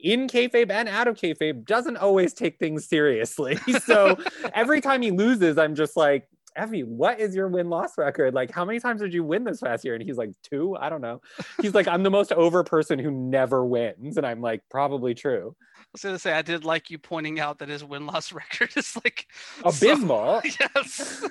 [0.00, 3.56] in kayfabe and out of kayfabe, doesn't always take things seriously.
[3.84, 4.18] so
[4.54, 8.34] every time he loses, I'm just like, Effy, what is your win loss record?
[8.34, 9.94] Like, how many times did you win this past year?
[9.94, 10.76] And he's like, two.
[10.76, 11.20] I don't know.
[11.62, 14.16] He's like, I'm the most over person who never wins.
[14.16, 15.54] And I'm like, probably true.
[15.94, 18.76] I was to say, I did like you pointing out that his win loss record
[18.76, 19.26] is like
[19.64, 20.42] abysmal.
[20.42, 21.24] So, yes.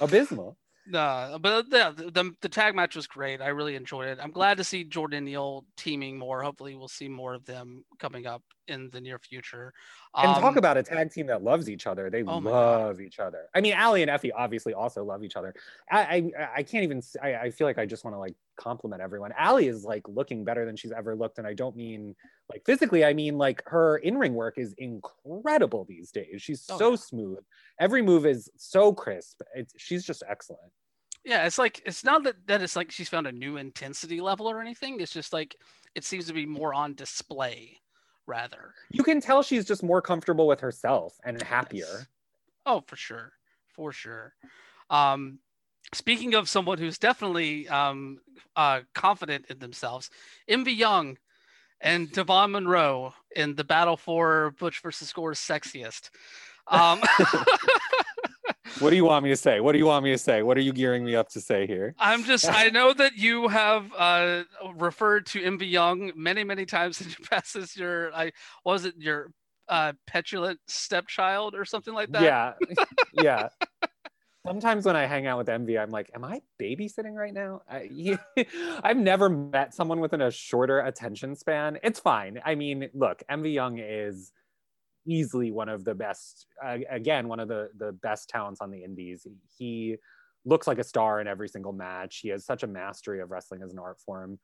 [0.00, 0.56] abysmal.
[0.86, 3.40] No, but the, the, the tag match was great.
[3.40, 4.18] I really enjoyed it.
[4.20, 6.42] I'm glad to see Jordan Neal teaming more.
[6.42, 9.72] Hopefully, we'll see more of them coming up in the near future.
[10.14, 12.10] Um, and talk about a tag team that loves each other.
[12.10, 13.48] They oh love each other.
[13.54, 15.54] I mean, Allie and Effy obviously also love each other.
[15.90, 17.02] I I, I can't even.
[17.22, 19.32] I, I feel like I just want to like compliment everyone.
[19.36, 22.14] Allie is like looking better than she's ever looked, and I don't mean
[22.50, 23.04] like physically.
[23.04, 26.42] I mean like her in ring work is incredible these days.
[26.42, 26.96] She's oh, so yeah.
[26.96, 27.38] smooth.
[27.80, 29.40] Every move is so crisp.
[29.54, 30.70] It's, she's just excellent.
[31.24, 34.50] Yeah, it's like it's not that that it's like she's found a new intensity level
[34.50, 35.00] or anything.
[35.00, 35.56] It's just like
[35.94, 37.78] it seems to be more on display
[38.26, 38.74] rather.
[38.90, 41.86] You can tell she's just more comfortable with herself and happier.
[41.90, 42.06] Yes.
[42.64, 43.32] Oh, for sure.
[43.74, 44.34] For sure.
[44.88, 45.38] Um
[45.94, 48.18] speaking of someone who's definitely um
[48.56, 50.10] uh confident in themselves,
[50.48, 51.18] Envy Young
[51.80, 56.10] and Devon Monroe in the battle for Butch versus Gore's sexiest.
[56.66, 57.00] Um
[58.78, 59.60] what do you want me to say?
[59.60, 60.42] What do you want me to say?
[60.42, 61.94] What are you gearing me up to say here?
[61.98, 67.00] I'm just I know that you have uh, referred to Envy Young many many times
[67.00, 68.32] in your past as your I
[68.64, 69.32] was it your
[69.68, 72.22] uh, petulant stepchild or something like that.
[72.22, 72.52] Yeah,
[73.12, 73.48] yeah.
[74.46, 78.18] Sometimes when I hang out with Envy, I'm like, "Am I babysitting right now?" I,
[78.82, 81.78] I've never met someone with a shorter attention span.
[81.82, 82.40] It's fine.
[82.44, 84.32] I mean, look, Envy Young is
[85.06, 86.46] easily one of the best.
[86.64, 89.26] Uh, again, one of the the best talents on the Indies.
[89.58, 89.96] He
[90.46, 92.18] looks like a star in every single match.
[92.18, 94.38] He has such a mastery of wrestling as an art form.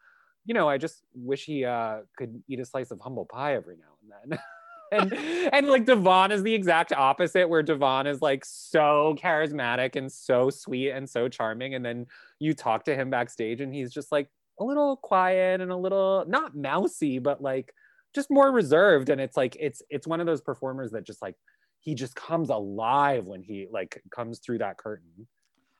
[0.44, 3.76] You know, I just wish he uh, could eat a slice of humble pie every
[3.76, 4.38] now and then.
[4.92, 10.10] and and like Devon is the exact opposite, where Devon is like so charismatic and
[10.10, 12.06] so sweet and so charming, and then
[12.38, 14.28] you talk to him backstage, and he's just like
[14.60, 17.72] a little quiet and a little not mousy, but like
[18.14, 19.10] just more reserved.
[19.10, 21.36] And it's like it's it's one of those performers that just like
[21.80, 25.26] he just comes alive when he like comes through that curtain.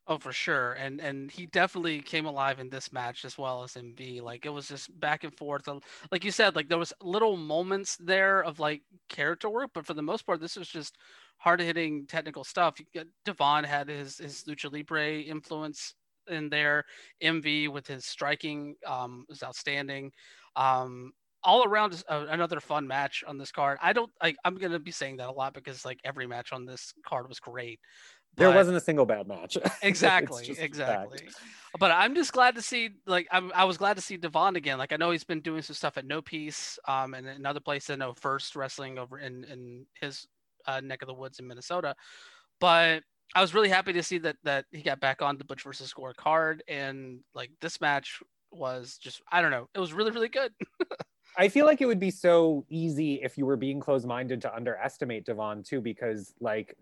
[0.08, 3.76] Oh, for sure, and and he definitely came alive in this match as well as
[3.76, 4.20] Envy.
[4.20, 5.66] Like it was just back and forth.
[6.12, 9.94] Like you said, like there was little moments there of like character work, but for
[9.94, 10.96] the most part, this was just
[11.38, 12.76] hard hitting technical stuff.
[13.24, 15.94] Devon had his his lucha libre influence
[16.28, 16.84] in there.
[17.20, 20.12] Envy with his striking um, was outstanding.
[20.54, 23.78] Um, all around another fun match on this card.
[23.80, 24.10] I don't
[24.44, 27.38] I'm gonna be saying that a lot because like every match on this card was
[27.40, 27.78] great
[28.36, 29.58] there wasn't a single bad match.
[29.82, 31.28] exactly, exactly.
[31.78, 34.78] But I'm just glad to see, like, I'm, I was glad to see Devon again.
[34.78, 37.90] Like, I know he's been doing some stuff at No Peace, um, and another place
[37.90, 40.26] I know First Wrestling over in in his
[40.66, 41.94] uh, neck of the woods in Minnesota.
[42.60, 43.02] But
[43.34, 45.92] I was really happy to see that that he got back on the Butch versus
[45.92, 48.22] Gore card, and like this match
[48.52, 50.52] was just, I don't know, it was really really good.
[51.38, 54.54] I feel like it would be so easy if you were being closed minded to
[54.54, 56.74] underestimate Devon too, because like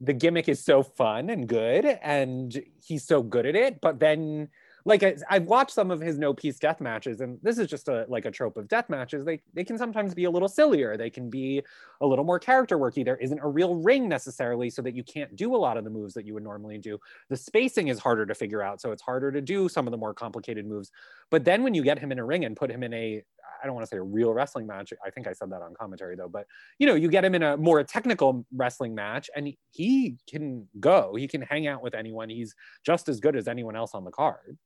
[0.00, 4.48] the gimmick is so fun and good and he's so good at it but then
[4.86, 7.88] like I, have watched some of his no peace death matches and this is just
[7.88, 9.24] a like a trope of death matches.
[9.24, 10.96] They they can sometimes be a little sillier.
[10.96, 11.60] They can be
[12.00, 13.04] a little more character worky.
[13.04, 15.90] There isn't a real ring necessarily so that you can't do a lot of the
[15.90, 16.98] moves that you would normally do.
[17.28, 19.98] The spacing is harder to figure out so it's harder to do some of the
[19.98, 20.92] more complicated moves.
[21.30, 23.24] But then when you get him in a ring and put him in a
[23.62, 24.92] I don't want to say a real wrestling match.
[25.04, 26.46] I think I said that on commentary though, but
[26.78, 31.14] you know, you get him in a more technical wrestling match and he can go,
[31.14, 32.28] he can hang out with anyone.
[32.28, 32.54] He's
[32.84, 34.58] just as good as anyone else on the card.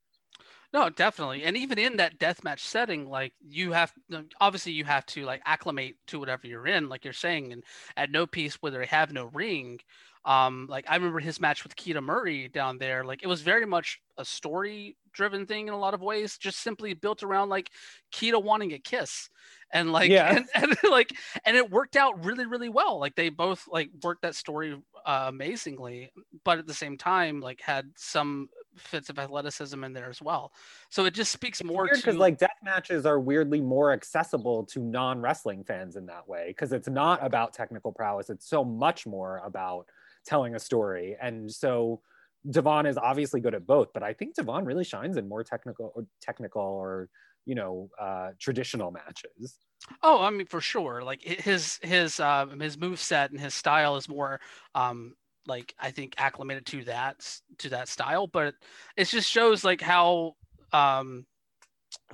[0.73, 1.43] No, definitely.
[1.43, 3.91] And even in that deathmatch setting, like you have
[4.39, 7.63] obviously you have to like acclimate to whatever you're in, like you're saying, and
[7.97, 9.79] at no peace where they have no ring,
[10.23, 13.03] um, like I remember his match with Keita Murray down there.
[13.03, 16.59] Like it was very much a story driven thing in a lot of ways, just
[16.59, 17.69] simply built around like
[18.13, 19.29] Keita wanting a kiss.
[19.73, 20.35] And like yeah.
[20.35, 21.13] and, and like
[21.45, 22.99] and it worked out really, really well.
[22.99, 26.11] Like they both like worked that story uh, amazingly,
[26.43, 30.51] but at the same time, like had some fits of athleticism in there as well.
[30.89, 34.65] So it just speaks it's more to because like death matches are weirdly more accessible
[34.65, 38.29] to non wrestling fans in that way because it's not about technical prowess.
[38.29, 39.87] It's so much more about
[40.25, 41.17] telling a story.
[41.21, 42.01] And so
[42.49, 45.91] Devon is obviously good at both, but I think Devon really shines in more technical
[45.95, 47.09] or technical or
[47.45, 49.57] you know uh, traditional matches.
[50.03, 51.03] Oh, I mean for sure.
[51.03, 54.39] Like his his um, his move set and his style is more
[54.75, 55.15] um,
[55.47, 58.55] like I think acclimated to that to that style, but
[58.95, 60.35] it just shows like how
[60.73, 61.25] um,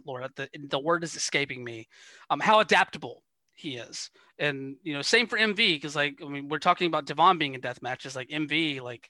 [0.06, 1.88] Lord the the word is escaping me
[2.30, 4.10] um how adaptable he is.
[4.40, 7.56] And you know, same for Envy because like I mean, we're talking about Devon being
[7.56, 8.16] in death matches.
[8.16, 9.10] Like Envy, like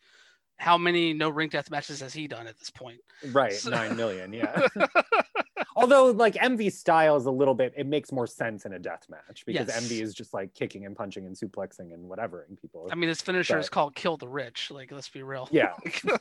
[0.58, 3.00] how many no ring death matches has he done at this point?
[3.32, 3.70] Right, so...
[3.70, 4.34] nine million.
[4.34, 4.68] Yeah.
[5.76, 9.06] Although like Envy style is a little bit, it makes more sense in a death
[9.10, 9.78] match because yes.
[9.78, 12.88] Envy is just like kicking and punching and suplexing and whatevering people.
[12.92, 13.60] I mean, his finisher but...
[13.60, 15.48] is called "Kill the Rich." Like, let's be real.
[15.52, 15.74] Yeah.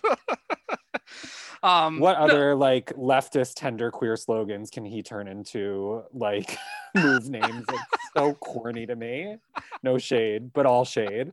[1.63, 2.59] Um, what other no.
[2.59, 6.57] like leftist tender queer slogans can he turn into like
[6.95, 7.65] move names?
[7.69, 7.83] It's
[8.17, 9.39] so corny to me.
[9.83, 11.33] No shade, but all shade.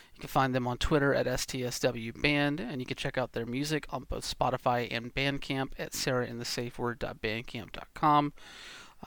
[0.21, 3.47] You can find them on Twitter at STSW Band, and you can check out their
[3.47, 8.33] music on both Spotify and Bandcamp at sarahinthesafeword.bandcamp.com.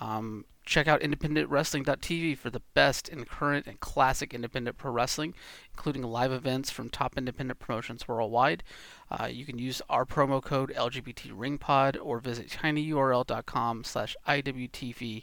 [0.00, 5.34] Um, check out independentwrestling.tv for the best in current and classic independent pro wrestling,
[5.72, 8.62] including live events from top independent promotions worldwide.
[9.10, 15.22] Uh, you can use our promo code LGBTRingPod or visit tinyurl.com slash IWTVLGBT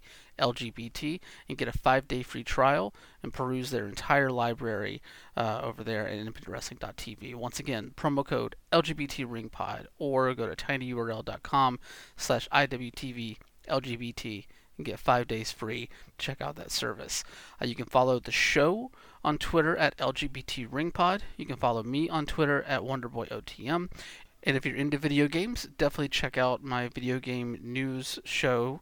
[1.49, 2.93] and get a five-day free trial
[3.23, 5.01] and peruse their entire library
[5.35, 7.33] uh, over there at independentwrestling.tv.
[7.35, 11.79] Once again, promo code LGBTRingPod or go to tinyurl.com
[12.15, 14.45] slash IWTVLGBT
[14.77, 15.89] and get five days free.
[16.17, 17.23] Check out that service.
[17.61, 18.91] Uh, you can follow the show
[19.23, 21.21] on Twitter at LGBT Ringpod.
[21.37, 23.89] You can follow me on Twitter at WonderboyOTM.
[24.43, 28.81] And if you're into video games, definitely check out my video game news show,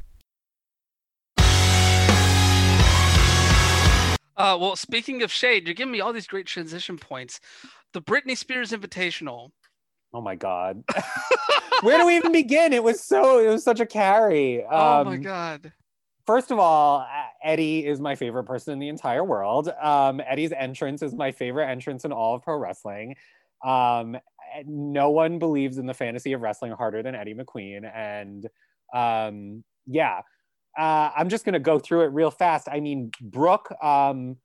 [4.37, 7.39] Uh, well, speaking of shade, you're giving me all these great transition points.
[7.93, 9.51] The Britney Spears Invitational.
[10.13, 10.83] Oh my god.
[11.81, 12.73] Where do we even begin?
[12.73, 14.63] It was so it was such a carry.
[14.65, 15.71] Um, oh my god.
[16.25, 17.05] First of all,
[17.43, 19.69] Eddie is my favorite person in the entire world.
[19.81, 23.15] Um, Eddie's entrance is my favorite entrance in all of pro wrestling.
[23.65, 24.17] Um,
[24.65, 27.89] no one believes in the fantasy of wrestling harder than Eddie McQueen.
[27.93, 28.47] And
[28.93, 30.21] um, yeah,
[30.77, 32.67] uh, I'm just going to go through it real fast.
[32.71, 34.37] I mean, Brooke, um,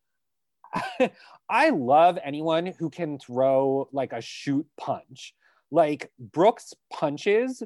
[1.49, 5.35] I love anyone who can throw like a shoot punch.
[5.71, 7.63] Like Brooke's punches,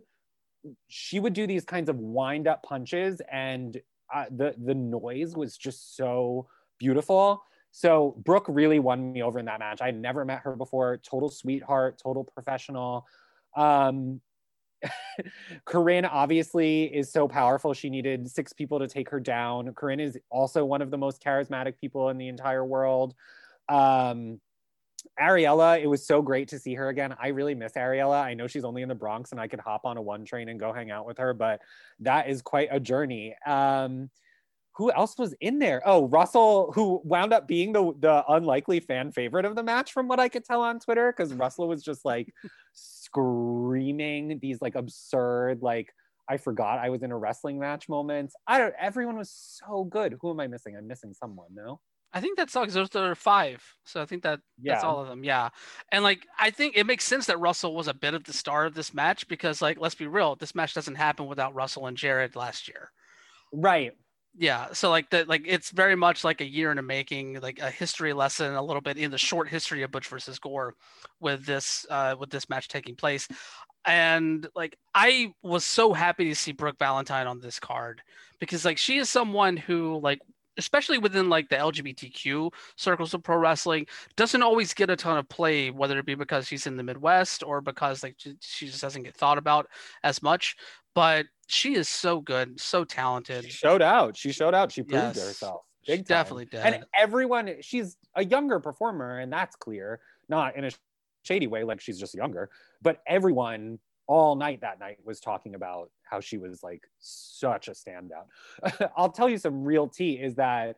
[0.89, 3.81] she would do these kinds of wind up punches, and
[4.15, 6.49] uh, the the noise was just so
[6.79, 7.43] beautiful.
[7.73, 9.81] So Brooke really won me over in that match.
[9.81, 10.99] I never met her before.
[10.99, 13.07] Total sweetheart, total professional.
[13.57, 14.21] Um,
[15.65, 17.75] Corinne obviously is so powerful.
[17.75, 19.73] She needed six people to take her down.
[19.75, 23.15] Corinne is also one of the most charismatic people in the entire world.
[23.69, 24.41] Um,
[25.19, 27.15] Ariella, it was so great to see her again.
[27.21, 28.23] I really miss Ariella.
[28.23, 30.49] I know she's only in the Bronx and I could hop on a one train
[30.49, 31.61] and go hang out with her, but
[32.01, 33.35] that is quite a journey.
[33.47, 34.11] Um,
[34.81, 35.83] who else was in there?
[35.85, 40.09] Oh, Russell, who wound up being the the unlikely fan favorite of the match, from
[40.09, 42.33] what I could tell on Twitter, because Russell was just like
[43.11, 45.89] screaming these like absurd, like
[46.29, 48.35] I forgot I was in a wrestling match moments.
[48.47, 48.75] I don't.
[48.81, 50.17] Everyone was so good.
[50.21, 50.77] Who am I missing?
[50.77, 51.49] I'm missing someone.
[51.53, 51.81] No.
[52.13, 52.75] I think that sucks.
[52.75, 54.73] There's there are five, so I think that yeah.
[54.73, 55.23] that's all of them.
[55.23, 55.51] Yeah,
[55.93, 58.67] and like I think it makes sense that Russell was a bit of the star
[58.67, 61.97] of this match because, like, let's be real, this match doesn't happen without Russell and
[61.97, 62.91] Jared last year.
[63.53, 63.93] Right
[64.37, 67.59] yeah so like that like it's very much like a year in the making like
[67.59, 70.75] a history lesson a little bit in the short history of butch versus gore
[71.21, 73.27] with this uh with this match taking place.
[73.85, 78.03] And like i was so happy to see brooke valentine on this card
[78.39, 80.21] because like she is someone who like
[80.59, 85.29] especially within like the lgbtq circles of pro wrestling doesn't always get a ton of
[85.29, 89.05] play whether it be because she's in the midwest or because like she just doesn't
[89.05, 89.67] get thought about
[90.03, 90.57] as much
[90.95, 93.45] but she is so good, so talented.
[93.45, 94.17] She showed out.
[94.17, 94.73] She showed out.
[94.73, 95.63] She proved yes, herself.
[95.87, 96.61] Big definitely did.
[96.61, 100.01] And everyone, she's a younger performer, and that's clear.
[100.29, 100.71] Not in a
[101.23, 102.51] shady way, like she's just younger,
[102.83, 107.73] but everyone all night that night was talking about how she was like such a
[107.73, 108.91] standout.
[108.97, 110.77] I'll tell you some real tea is that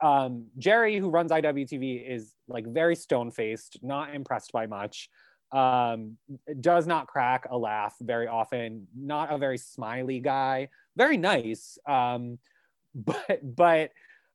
[0.00, 5.10] um, Jerry, who runs IWTV, is like very stone faced, not impressed by much
[5.52, 6.16] um,
[6.60, 8.86] does not crack a laugh very often.
[8.96, 10.68] Not a very smiley guy.
[10.96, 11.78] Very nice.
[11.86, 12.38] Um,
[12.94, 13.92] but but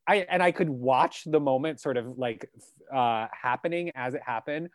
[0.07, 2.49] i and i could watch the moment sort of like
[2.93, 4.70] uh, happening as it happened.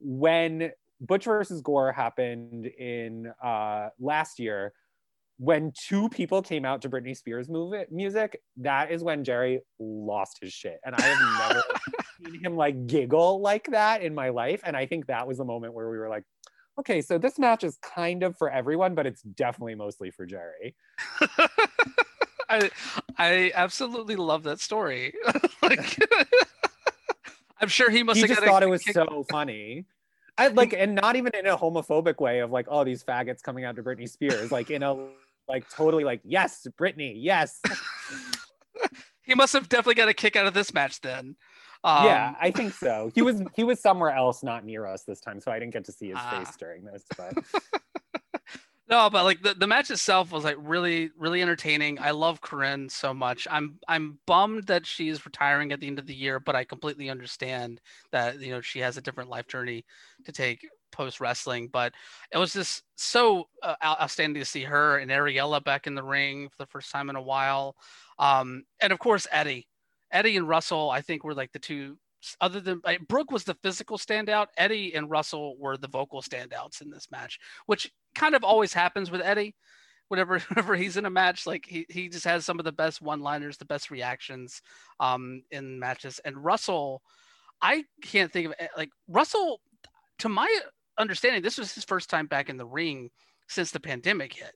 [0.00, 4.72] When butch versus gore happened in uh, last year
[5.38, 10.38] when two people came out to Britney Spears movie, music, that is when Jerry lost
[10.40, 10.80] his shit.
[10.84, 11.62] And I have never
[12.24, 14.60] seen him like giggle like that in my life.
[14.64, 16.24] And I think that was the moment where we were like,
[16.78, 20.74] okay, so this match is kind of for everyone, but it's definitely mostly for Jerry.
[22.48, 22.70] I
[23.18, 25.14] I absolutely love that story.
[25.62, 25.98] like
[27.60, 29.86] I'm sure he must he have just thought it was so funny.
[30.38, 33.64] I like, and not even in a homophobic way of like, oh, these faggots coming
[33.64, 35.08] out to Britney Spears, like in a
[35.48, 37.60] like totally like, yes, Britney, yes.
[39.22, 41.36] he must have definitely got a kick out of this match then.
[41.86, 43.12] Um, yeah, I think so.
[43.14, 45.84] He was he was somewhere else, not near us this time, so I didn't get
[45.84, 47.04] to see his uh, face during this.
[47.16, 47.34] But
[48.88, 51.98] No, but like the, the match itself was like really really entertaining.
[51.98, 53.48] I love Corinne so much.
[53.50, 57.10] I'm I'm bummed that she's retiring at the end of the year, but I completely
[57.10, 57.80] understand
[58.12, 59.84] that you know she has a different life journey
[60.24, 61.68] to take post wrestling.
[61.72, 61.94] But
[62.30, 66.48] it was just so uh, outstanding to see her and Ariella back in the ring
[66.48, 67.74] for the first time in a while,
[68.20, 69.66] um, and of course Eddie,
[70.16, 70.90] Eddie and Russell.
[70.90, 71.98] I think were like the two
[72.40, 76.90] other than Brooke was the physical standout, Eddie and Russell were the vocal standouts in
[76.90, 79.54] this match, which kind of always happens with Eddie.
[80.08, 83.02] Whenever, whenever he's in a match, like he, he just has some of the best
[83.02, 84.62] one-liners, the best reactions
[84.98, 86.20] um, in matches.
[86.24, 87.02] And Russell,
[87.60, 89.60] I can't think of like Russell.
[90.20, 90.48] To my
[90.96, 93.10] understanding, this was his first time back in the ring
[93.48, 94.54] since the pandemic hit,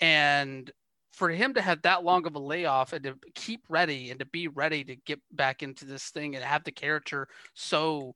[0.00, 0.70] and
[1.14, 4.26] for him to have that long of a layoff and to keep ready and to
[4.26, 8.14] be ready to get back into this thing and have the character so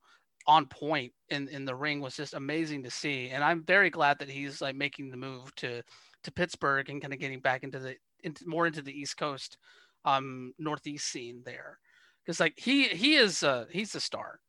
[0.48, 3.28] on point in in the ring was just amazing to see.
[3.28, 5.82] And i'm very glad that he's like making the move to
[6.24, 7.94] to pittsburgh and kind of getting back into the
[8.24, 9.58] into more into the east coast
[10.04, 11.78] um northeast scene there.
[12.24, 14.40] Because like he he is uh he's a star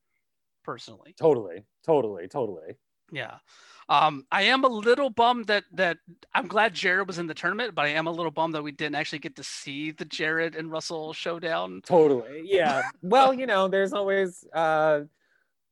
[0.64, 1.14] personally.
[1.20, 2.78] Totally totally totally
[3.12, 3.38] yeah
[3.90, 5.98] um, I am a little bummed that that
[6.36, 8.72] I'm glad Jared was in the tournament, but I am a little bummed that we
[8.72, 11.82] didn't actually get to see the Jared and Russell showdown.
[11.84, 12.44] Totally.
[12.46, 12.84] Yeah.
[13.02, 15.02] well, you know, there's always uh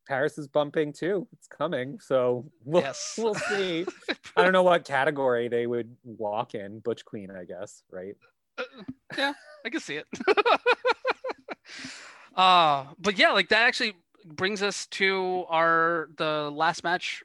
[0.08, 1.28] Paris is bumping too.
[1.34, 2.00] It's coming.
[2.00, 3.14] So we'll yes.
[3.20, 3.86] we'll see.
[4.36, 6.80] I don't know what category they would walk in.
[6.80, 8.16] Butch Queen, I guess, right?
[8.58, 8.64] Uh,
[9.16, 9.34] yeah,
[9.64, 10.08] I can see it.
[12.36, 13.94] uh but yeah, like that actually
[14.36, 17.24] brings us to our the last match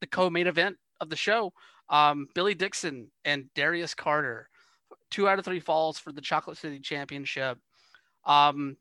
[0.00, 1.52] the co-main event of the show.
[1.88, 4.48] Um, Billy Dixon and Darius Carter,
[5.10, 7.58] two out of three falls for the Chocolate City Championship.
[8.24, 8.76] Um,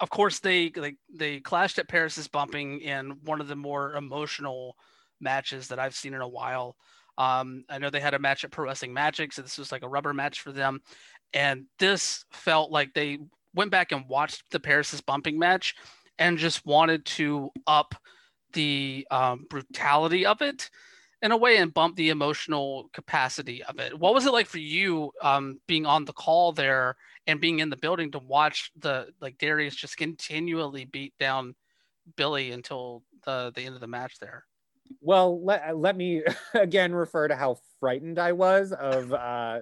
[0.00, 4.76] of course, they like they clashed at Paris's bumping in one of the more emotional
[5.20, 6.76] matches that I've seen in a while.
[7.18, 9.82] Um, I know they had a match at Pro Wrestling Magic, so this was like
[9.82, 10.80] a rubber match for them,
[11.34, 13.18] and this felt like they
[13.54, 15.74] went back and watched the Paris's bumping match
[16.20, 17.94] and just wanted to up
[18.52, 20.70] the um, brutality of it
[21.22, 23.98] in a way and bump the emotional capacity of it.
[23.98, 26.96] What was it like for you um, being on the call there
[27.26, 31.54] and being in the building to watch the like Darius just continually beat down
[32.16, 34.44] Billy until the the end of the match there?
[35.00, 36.22] Well, let, let me
[36.54, 39.60] again refer to how frightened I was of uh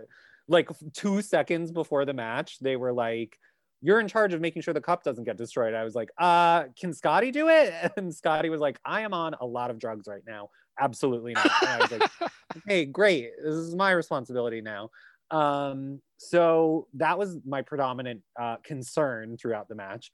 [0.50, 3.38] like 2 seconds before the match they were like
[3.80, 5.74] you're in charge of making sure the cup doesn't get destroyed.
[5.74, 7.72] I was like, uh, can Scotty do it?
[7.96, 10.50] And Scotty was like, I am on a lot of drugs right now.
[10.80, 11.50] Absolutely not.
[11.62, 12.10] And I was like,
[12.66, 13.30] hey, great.
[13.42, 14.90] This is my responsibility now.
[15.30, 20.10] Um, so that was my predominant uh, concern throughout the match.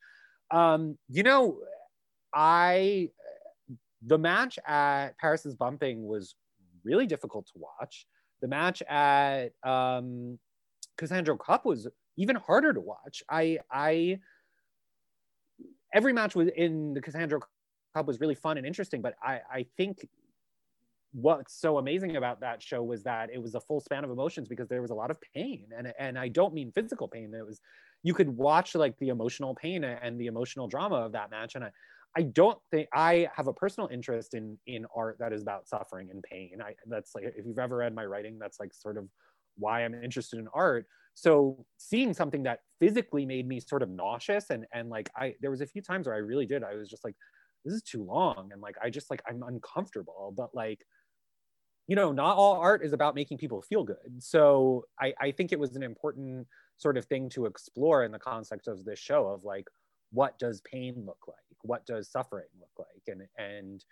[0.51, 1.57] Um, you know,
[2.33, 3.09] I,
[4.05, 6.35] the match at Paris's Bumping was
[6.83, 8.05] really difficult to watch.
[8.41, 10.37] The match at um,
[10.97, 11.87] Cassandro Cup was
[12.17, 13.23] even harder to watch.
[13.29, 14.19] I I
[15.93, 17.41] every match was in the Cassandro
[17.93, 20.07] Cup was really fun and interesting, but I I think
[21.13, 24.49] what's so amazing about that show was that it was a full span of emotions
[24.49, 27.33] because there was a lot of pain and and I don't mean physical pain.
[27.33, 27.61] It was
[28.03, 31.63] you could watch like the emotional pain and the emotional drama of that match and
[31.63, 31.71] I
[32.17, 36.11] I don't think I have a personal interest in in art that is about suffering
[36.11, 36.61] and pain.
[36.61, 39.07] I that's like if you've ever read my writing, that's like sort of
[39.57, 40.87] why I'm interested in art.
[41.15, 45.49] So seeing something that physically made me sort of nauseous and and like I there
[45.49, 46.63] was a few times where I really did.
[46.63, 47.15] I was just like,
[47.63, 48.49] this is too long.
[48.51, 50.33] And like I just like I'm uncomfortable.
[50.35, 50.85] But like,
[51.87, 54.19] you know, not all art is about making people feel good.
[54.19, 56.47] So I, I think it was an important
[56.77, 59.67] sort of thing to explore in the context of this show of like,
[60.11, 61.37] what does pain look like?
[61.61, 63.03] What does suffering look like?
[63.07, 63.83] And and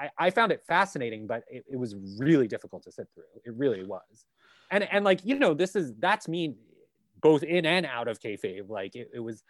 [0.00, 3.24] I, I found it fascinating, but it, it was really difficult to sit through.
[3.44, 4.24] It really was
[4.70, 6.54] and and like you know this is that's me
[7.20, 8.68] both in and out of kayfabe.
[8.68, 9.42] Like it, it was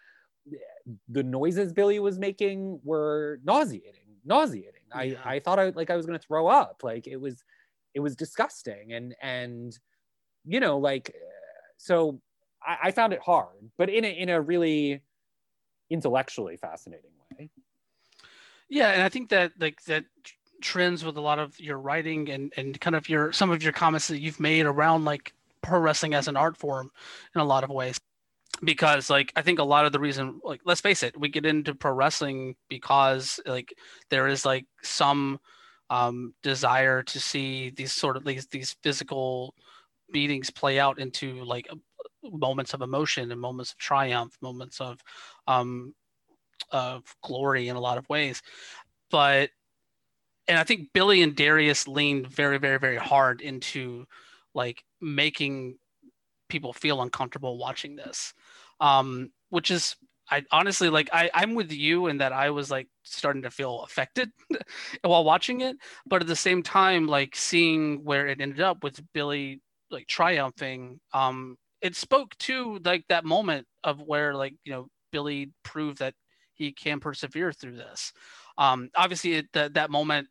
[1.08, 4.72] the noises billy was making were nauseating nauseating.
[4.94, 5.18] Yeah.
[5.24, 6.82] i i thought i like i was going to throw up.
[6.82, 7.44] Like it was
[7.94, 8.92] it was disgusting.
[8.92, 9.78] And and
[10.44, 11.14] you know like
[11.78, 12.20] so
[12.62, 15.02] I, I found it hard but in a in a really
[15.90, 17.50] intellectually fascinating way.
[18.68, 20.04] Yeah and i think that like that
[20.66, 23.72] trends with a lot of your writing and and kind of your some of your
[23.72, 26.90] comments that you've made around like pro wrestling as an art form
[27.36, 28.00] in a lot of ways.
[28.64, 31.46] Because like i think a lot of the reason like let's face it we get
[31.46, 33.74] into pro wrestling because like
[34.08, 35.38] there is like some
[35.90, 39.54] um desire to see these sort of these these physical
[40.10, 41.68] beatings play out into like
[42.24, 44.98] moments of emotion and moments of triumph moments of
[45.46, 45.94] um
[46.70, 48.42] of glory in a lot of ways.
[49.10, 49.50] But
[50.48, 54.06] and I think Billy and Darius leaned very, very, very hard into
[54.54, 55.76] like making
[56.48, 58.32] people feel uncomfortable watching this,
[58.80, 59.96] um, which is
[60.30, 63.82] I honestly like I I'm with you in that I was like starting to feel
[63.82, 64.30] affected
[65.02, 65.76] while watching it,
[66.06, 71.00] but at the same time, like seeing where it ended up with Billy like triumphing,
[71.12, 76.14] um, it spoke to like that moment of where like you know Billy proved that
[76.54, 78.12] he can persevere through this.
[78.58, 80.28] Um, obviously, it, that that moment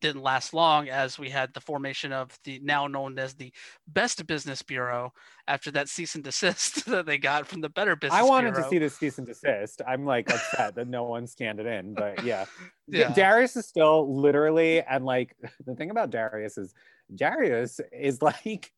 [0.00, 3.52] didn't last long as we had the formation of the now known as the
[3.88, 5.12] Best Business Bureau
[5.48, 8.18] after that cease and desist that they got from the Better Business.
[8.18, 8.64] I wanted Bureau.
[8.64, 9.82] to see the cease and desist.
[9.86, 12.44] I'm like upset that no one scanned it in, but yeah.
[12.88, 13.12] Yeah.
[13.14, 15.34] Darius is still literally, and like
[15.66, 16.74] the thing about Darius is
[17.14, 18.70] Darius is like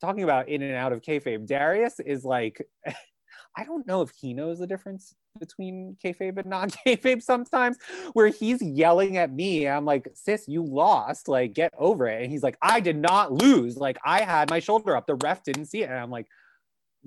[0.00, 1.46] talking about in and out of kayfabe.
[1.46, 2.66] Darius is like,
[3.56, 7.78] I don't know if he knows the difference between kayfabe and non kayfabe sometimes,
[8.12, 9.68] where he's yelling at me.
[9.68, 11.28] I'm like, sis, you lost.
[11.28, 12.22] Like, get over it.
[12.22, 13.76] And he's like, I did not lose.
[13.76, 15.06] Like, I had my shoulder up.
[15.06, 15.90] The ref didn't see it.
[15.90, 16.26] And I'm like,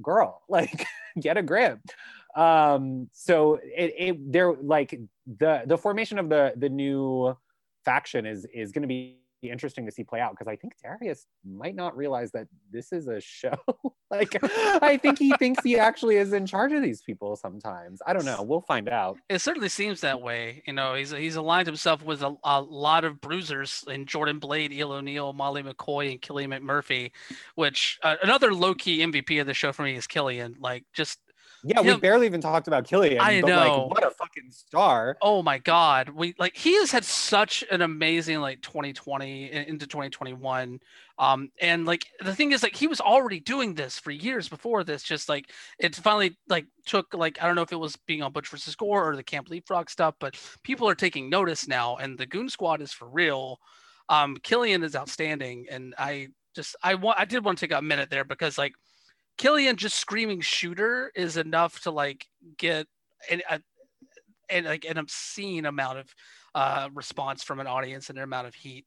[0.01, 0.85] girl, like,
[1.19, 1.79] get a grip.
[2.35, 4.99] Um, so it, it they're like
[5.39, 7.35] the the formation of the the new
[7.85, 9.19] faction is is going to be
[9.49, 13.07] interesting to see play out because I think Darius might not realize that this is
[13.07, 13.55] a show.
[14.11, 14.37] like
[14.81, 18.01] I think he thinks he actually is in charge of these people sometimes.
[18.05, 18.41] I don't know.
[18.41, 19.17] We'll find out.
[19.29, 20.63] It certainly seems that way.
[20.67, 24.71] You know, he's he's aligned himself with a, a lot of bruisers in Jordan Blade,
[24.71, 27.11] Eel O'Neill, Molly McCoy, and Killian McMurphy.
[27.55, 30.55] Which uh, another low key MVP of the show for me is Killian.
[30.59, 31.19] Like just
[31.67, 33.19] Yeah, we barely even talked about Killian.
[33.19, 33.57] I but know.
[33.57, 35.17] like what a fucking star.
[35.21, 40.79] oh my god, we like he has had such an amazing like 2020 into 2021.
[41.17, 44.83] Um, and like the thing is, like he was already doing this for years before
[44.83, 45.01] this.
[45.01, 45.49] Just like
[45.79, 48.75] it finally like took like I don't know if it was being on Butch versus
[48.75, 52.49] Gore or the Camp Leapfrog stuff, but people are taking notice now, and the Goon
[52.49, 53.59] Squad is for real.
[54.07, 57.81] Um, Killian is outstanding, and I just I want I did want to take a
[57.81, 58.73] minute there because like
[59.37, 62.25] Killian just screaming shooter is enough to like
[62.57, 62.87] get
[63.29, 63.59] an, a,
[64.49, 66.15] and like an obscene amount of
[66.53, 68.85] uh, response from an audience and an amount of heat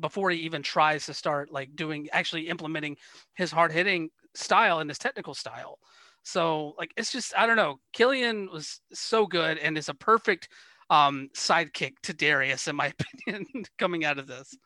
[0.00, 2.96] before he even tries to start like doing actually implementing
[3.34, 5.78] his hard hitting style and his technical style.
[6.22, 7.80] So like it's just I don't know.
[7.92, 10.48] Killian was so good and is a perfect
[10.90, 12.92] um, sidekick to Darius in my
[13.26, 14.56] opinion coming out of this.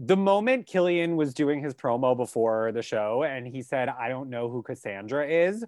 [0.00, 4.30] The moment Killian was doing his promo before the show and he said, I don't
[4.30, 5.64] know who Cassandro is,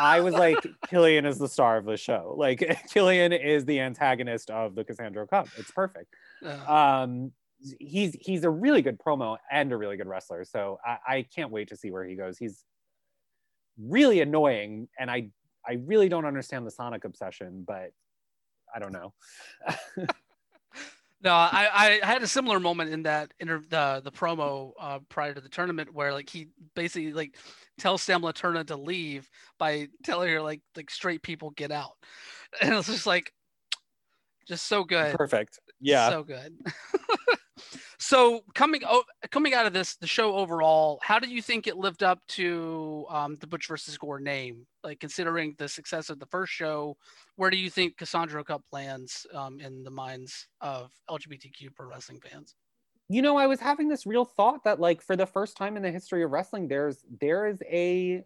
[0.00, 0.56] I was like,
[0.88, 2.34] Killian is the star of the show.
[2.36, 5.48] Like, Killian is the antagonist of the Cassandro Cup.
[5.58, 6.14] It's perfect.
[6.66, 7.32] Um,
[7.78, 10.44] he's he's a really good promo and a really good wrestler.
[10.44, 12.38] So I, I can't wait to see where he goes.
[12.38, 12.64] He's
[13.78, 15.30] really annoying, and I
[15.66, 17.92] I really don't understand the Sonic obsession, but
[18.74, 19.14] I don't know.
[21.24, 25.32] No, I, I had a similar moment in that inter- the the promo uh, prior
[25.32, 27.38] to the tournament where like he basically like
[27.78, 31.94] tells Sam Laterna to leave by telling her like like straight people get out,
[32.60, 33.32] and it's just like
[34.46, 35.58] just so good, Perfect.
[35.80, 36.10] Yeah.
[36.10, 36.54] so good.
[38.04, 38.82] so coming
[39.30, 43.06] coming out of this the show overall, how do you think it lived up to
[43.08, 44.66] um, the Butch versus Gore name?
[44.82, 46.98] Like considering the success of the first show,
[47.36, 52.20] where do you think Cassandro Cup lands um, in the minds of LGBTQ pro wrestling
[52.20, 52.54] fans?
[53.08, 55.82] you know i was having this real thought that like for the first time in
[55.82, 58.22] the history of wrestling there's there is a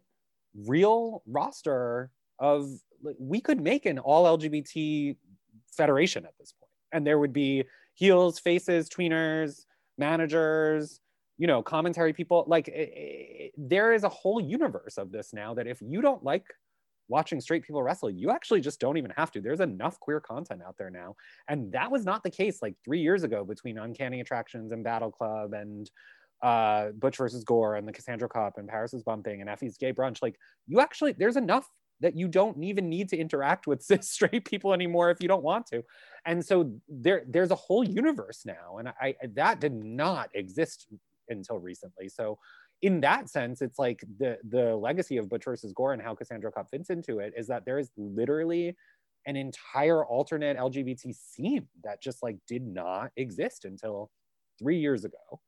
[0.55, 2.71] real roster of
[3.03, 5.17] like, we could make an all lgbt
[5.73, 7.65] federation at this point and there would be
[7.95, 9.65] heels faces tweeners
[9.99, 11.01] managers
[11.37, 15.55] you know commentary people like it, it, there is a whole universe of this now
[15.55, 16.45] that if you don't like
[17.09, 20.61] watching straight people wrestle you actually just don't even have to there's enough queer content
[20.67, 21.15] out there now
[21.49, 25.11] and that was not the case like three years ago between Uncanny Attractions and Battle
[25.11, 25.91] Club and
[26.43, 29.93] uh, Butch versus Gore and the Cassandro Cup and Paris is Bumping and Effy's Gay
[29.93, 30.23] Brunch.
[30.23, 30.37] Like
[30.67, 31.69] you actually, there's enough
[32.01, 35.43] that you don't even need to interact with cis straight people anymore if you don't
[35.43, 35.83] want to.
[36.27, 40.89] And so there, there's a whole universe now, and I that did not exist
[41.29, 42.09] until recently.
[42.09, 42.39] So
[42.83, 46.53] in that sense, it's like the the legacy of Butch versus Gore and how Cassandro
[46.53, 48.77] Cup fits into it is that there is literally
[49.27, 54.11] an entire alternate LGBT scene that just like did not exist until
[54.59, 55.41] three years ago.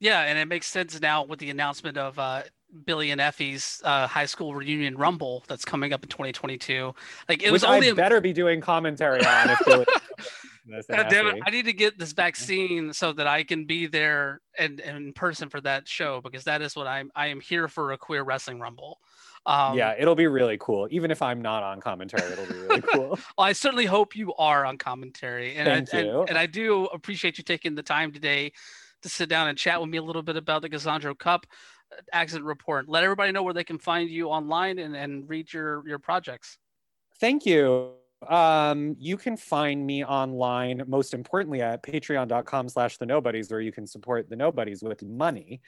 [0.00, 2.42] Yeah, and it makes sense now with the announcement of uh,
[2.84, 6.94] Billy and Effy's uh, high school reunion rumble that's coming up in 2022.
[7.28, 9.86] Like it Which was only I better be doing commentary on if Billy-
[10.90, 14.42] God damn it, I need to get this vaccine so that I can be there
[14.58, 17.68] and, and in person for that show because that is what I'm I am here
[17.68, 18.98] for a queer wrestling rumble.
[19.46, 20.86] Um, yeah, it'll be really cool.
[20.90, 23.18] Even if I'm not on commentary, it'll be really cool.
[23.38, 26.20] well, I certainly hope you are on commentary, and Thank I, you.
[26.20, 28.52] And, and I do appreciate you taking the time today
[29.02, 31.46] to sit down and chat with me a little bit about the Cassandro Cup
[32.12, 32.88] Accent Report.
[32.88, 36.58] Let everybody know where they can find you online and, and read your your projects.
[37.20, 37.92] Thank you.
[38.28, 43.72] Um, you can find me online, most importantly, at patreon.com slash the nobodies, where you
[43.72, 45.60] can support the nobodies with money.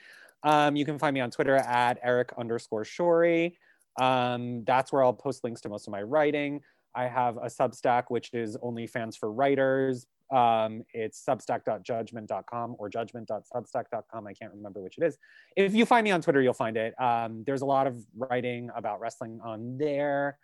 [0.43, 3.53] Um, you can find me on Twitter at Eric underscore Shorey.
[3.99, 6.61] Um, that's where I'll post links to most of my writing.
[6.93, 10.07] I have a Substack, which is only fans for writers.
[10.31, 14.27] Um, it's substack.judgment.com or judgment.substack.com.
[14.27, 15.17] I can't remember which it is.
[15.55, 16.93] If you find me on Twitter, you'll find it.
[16.99, 20.37] Um, there's a lot of writing about wrestling on there.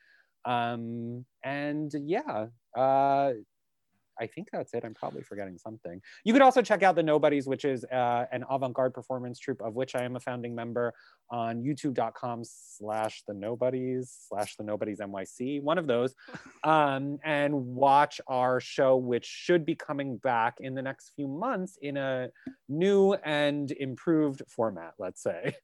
[0.46, 3.32] Um, and yeah, uh,
[4.20, 4.84] I think that's it.
[4.84, 6.02] I'm probably forgetting something.
[6.24, 9.76] You could also check out The Nobodies, which is uh, an avant-garde performance troupe of
[9.76, 10.94] which I am a founding member
[11.30, 16.16] on youtube.com slash The Nobodies slash The Nobodies NYC, one of those,
[16.64, 21.78] um, and watch our show, which should be coming back in the next few months
[21.82, 22.30] in a
[22.70, 25.56] new and improved format, let's say.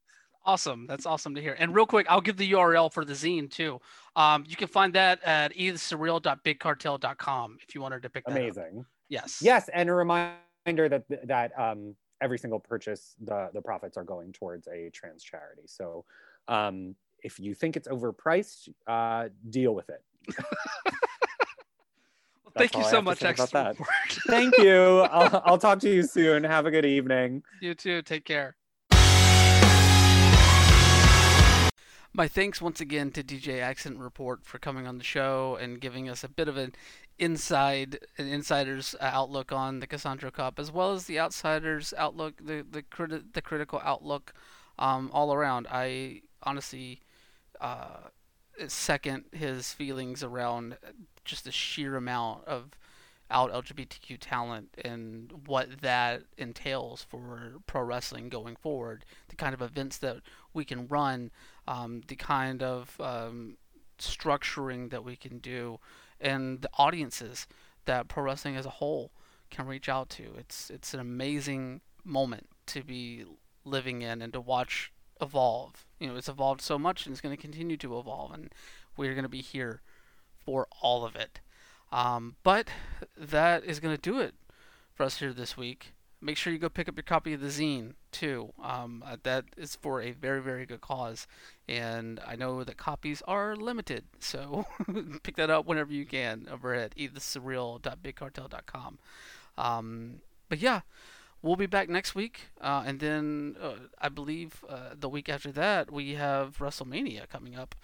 [0.45, 0.85] Awesome.
[0.87, 1.55] That's awesome to hear.
[1.57, 3.79] And real quick, I'll give the URL for the zine too.
[4.15, 8.79] Um, you can find that at eithersurreal.bigcartel.com if you wanted to pick that Amazing.
[8.79, 8.85] Up.
[9.07, 9.39] Yes.
[9.41, 14.33] Yes, and a reminder that that um, every single purchase, the the profits are going
[14.33, 15.63] towards a trans charity.
[15.65, 16.03] So,
[16.47, 20.03] um, if you think it's overpriced, uh, deal with it.
[22.43, 23.45] well, thank you so much, X.
[24.27, 24.99] Thank you.
[25.11, 26.43] I'll, I'll talk to you soon.
[26.43, 27.43] Have a good evening.
[27.61, 28.01] You too.
[28.01, 28.57] Take care.
[32.15, 36.07] My thanks once again to DJ Accent Report for coming on the show and giving
[36.07, 36.75] us a bit of an
[37.17, 42.63] inside an insider's outlook on the Cassandro Cup, as well as the outsider's outlook, the
[42.69, 44.31] the, criti- the critical outlook
[44.77, 45.65] um, all around.
[45.71, 47.01] I honestly
[47.59, 48.09] uh,
[48.67, 50.77] second his feelings around
[51.25, 52.77] just the sheer amount of
[53.31, 59.63] out LGBTQ talent and what that entails for pro wrestling going forward, the kind of
[59.63, 60.17] events that
[60.53, 61.31] we can run,
[61.67, 63.57] um, the kind of um,
[63.99, 65.79] structuring that we can do,
[66.19, 67.47] and the audiences
[67.85, 69.11] that pro wrestling as a whole
[69.49, 70.33] can reach out to.
[70.37, 73.25] It's it's an amazing moment to be
[73.65, 74.91] living in and to watch
[75.21, 75.85] evolve.
[75.99, 78.51] You know, it's evolved so much and it's going to continue to evolve, and
[78.97, 79.81] we're going to be here
[80.45, 81.39] for all of it.
[81.91, 82.69] Um, but
[83.15, 84.33] that is going to do it
[84.95, 85.93] for us here this week.
[86.23, 88.53] Make sure you go pick up your copy of the zine too.
[88.63, 91.27] Um, uh, that is for a very, very good cause,
[91.67, 94.65] and I know that copies are limited, so
[95.23, 98.99] pick that up whenever you can over at eithersurreal.bigcartel.com.
[99.57, 100.79] Um, but yeah,
[101.41, 105.51] we'll be back next week, uh, and then uh, I believe uh, the week after
[105.51, 107.75] that we have WrestleMania coming up.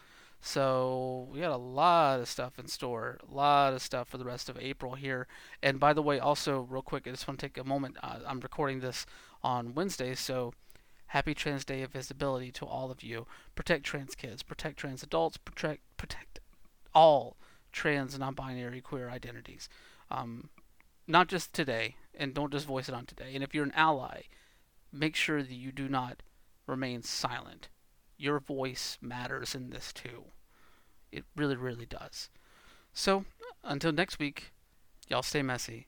[0.42, 4.26] So we got a lot of stuff in store, a lot of stuff for the
[4.26, 5.28] rest of April here.
[5.62, 7.98] And by the way, also real quick, I just want to take a moment.
[8.02, 9.06] Uh, I'm recording this
[9.44, 10.54] on Wednesday, so
[11.08, 13.28] happy Trans Day of Visibility to all of you.
[13.56, 16.40] Protect trans kids, protect trans adults, protect protect
[16.94, 17.38] all
[17.72, 19.68] trans non-binary queer identities.
[20.10, 20.50] Um,
[21.06, 23.32] not just today, and don't just voice it on today.
[23.34, 24.24] And if you're an ally,
[24.92, 26.24] make sure that you do not
[26.66, 27.68] remain silent
[28.20, 30.26] your voice matters in this too.
[31.12, 32.30] It really, really does.
[32.94, 33.26] So,
[33.64, 34.52] until next week,
[35.08, 35.88] y'all stay messy.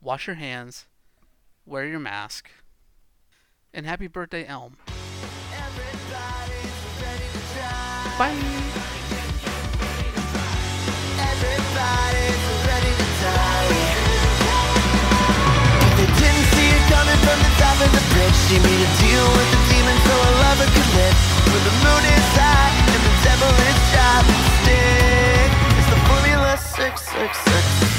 [0.00, 0.86] Wash your hands,
[1.64, 2.50] wear your mask,
[3.72, 4.76] and happy birthday, Elm.
[8.18, 8.78] Bye.
[17.28, 18.38] from the top of the bridge.
[18.48, 21.16] She made a deal with the demon so her lover could live
[21.52, 24.16] When the moon is high and the devil is shy
[24.62, 27.97] Stick, it's the formula 666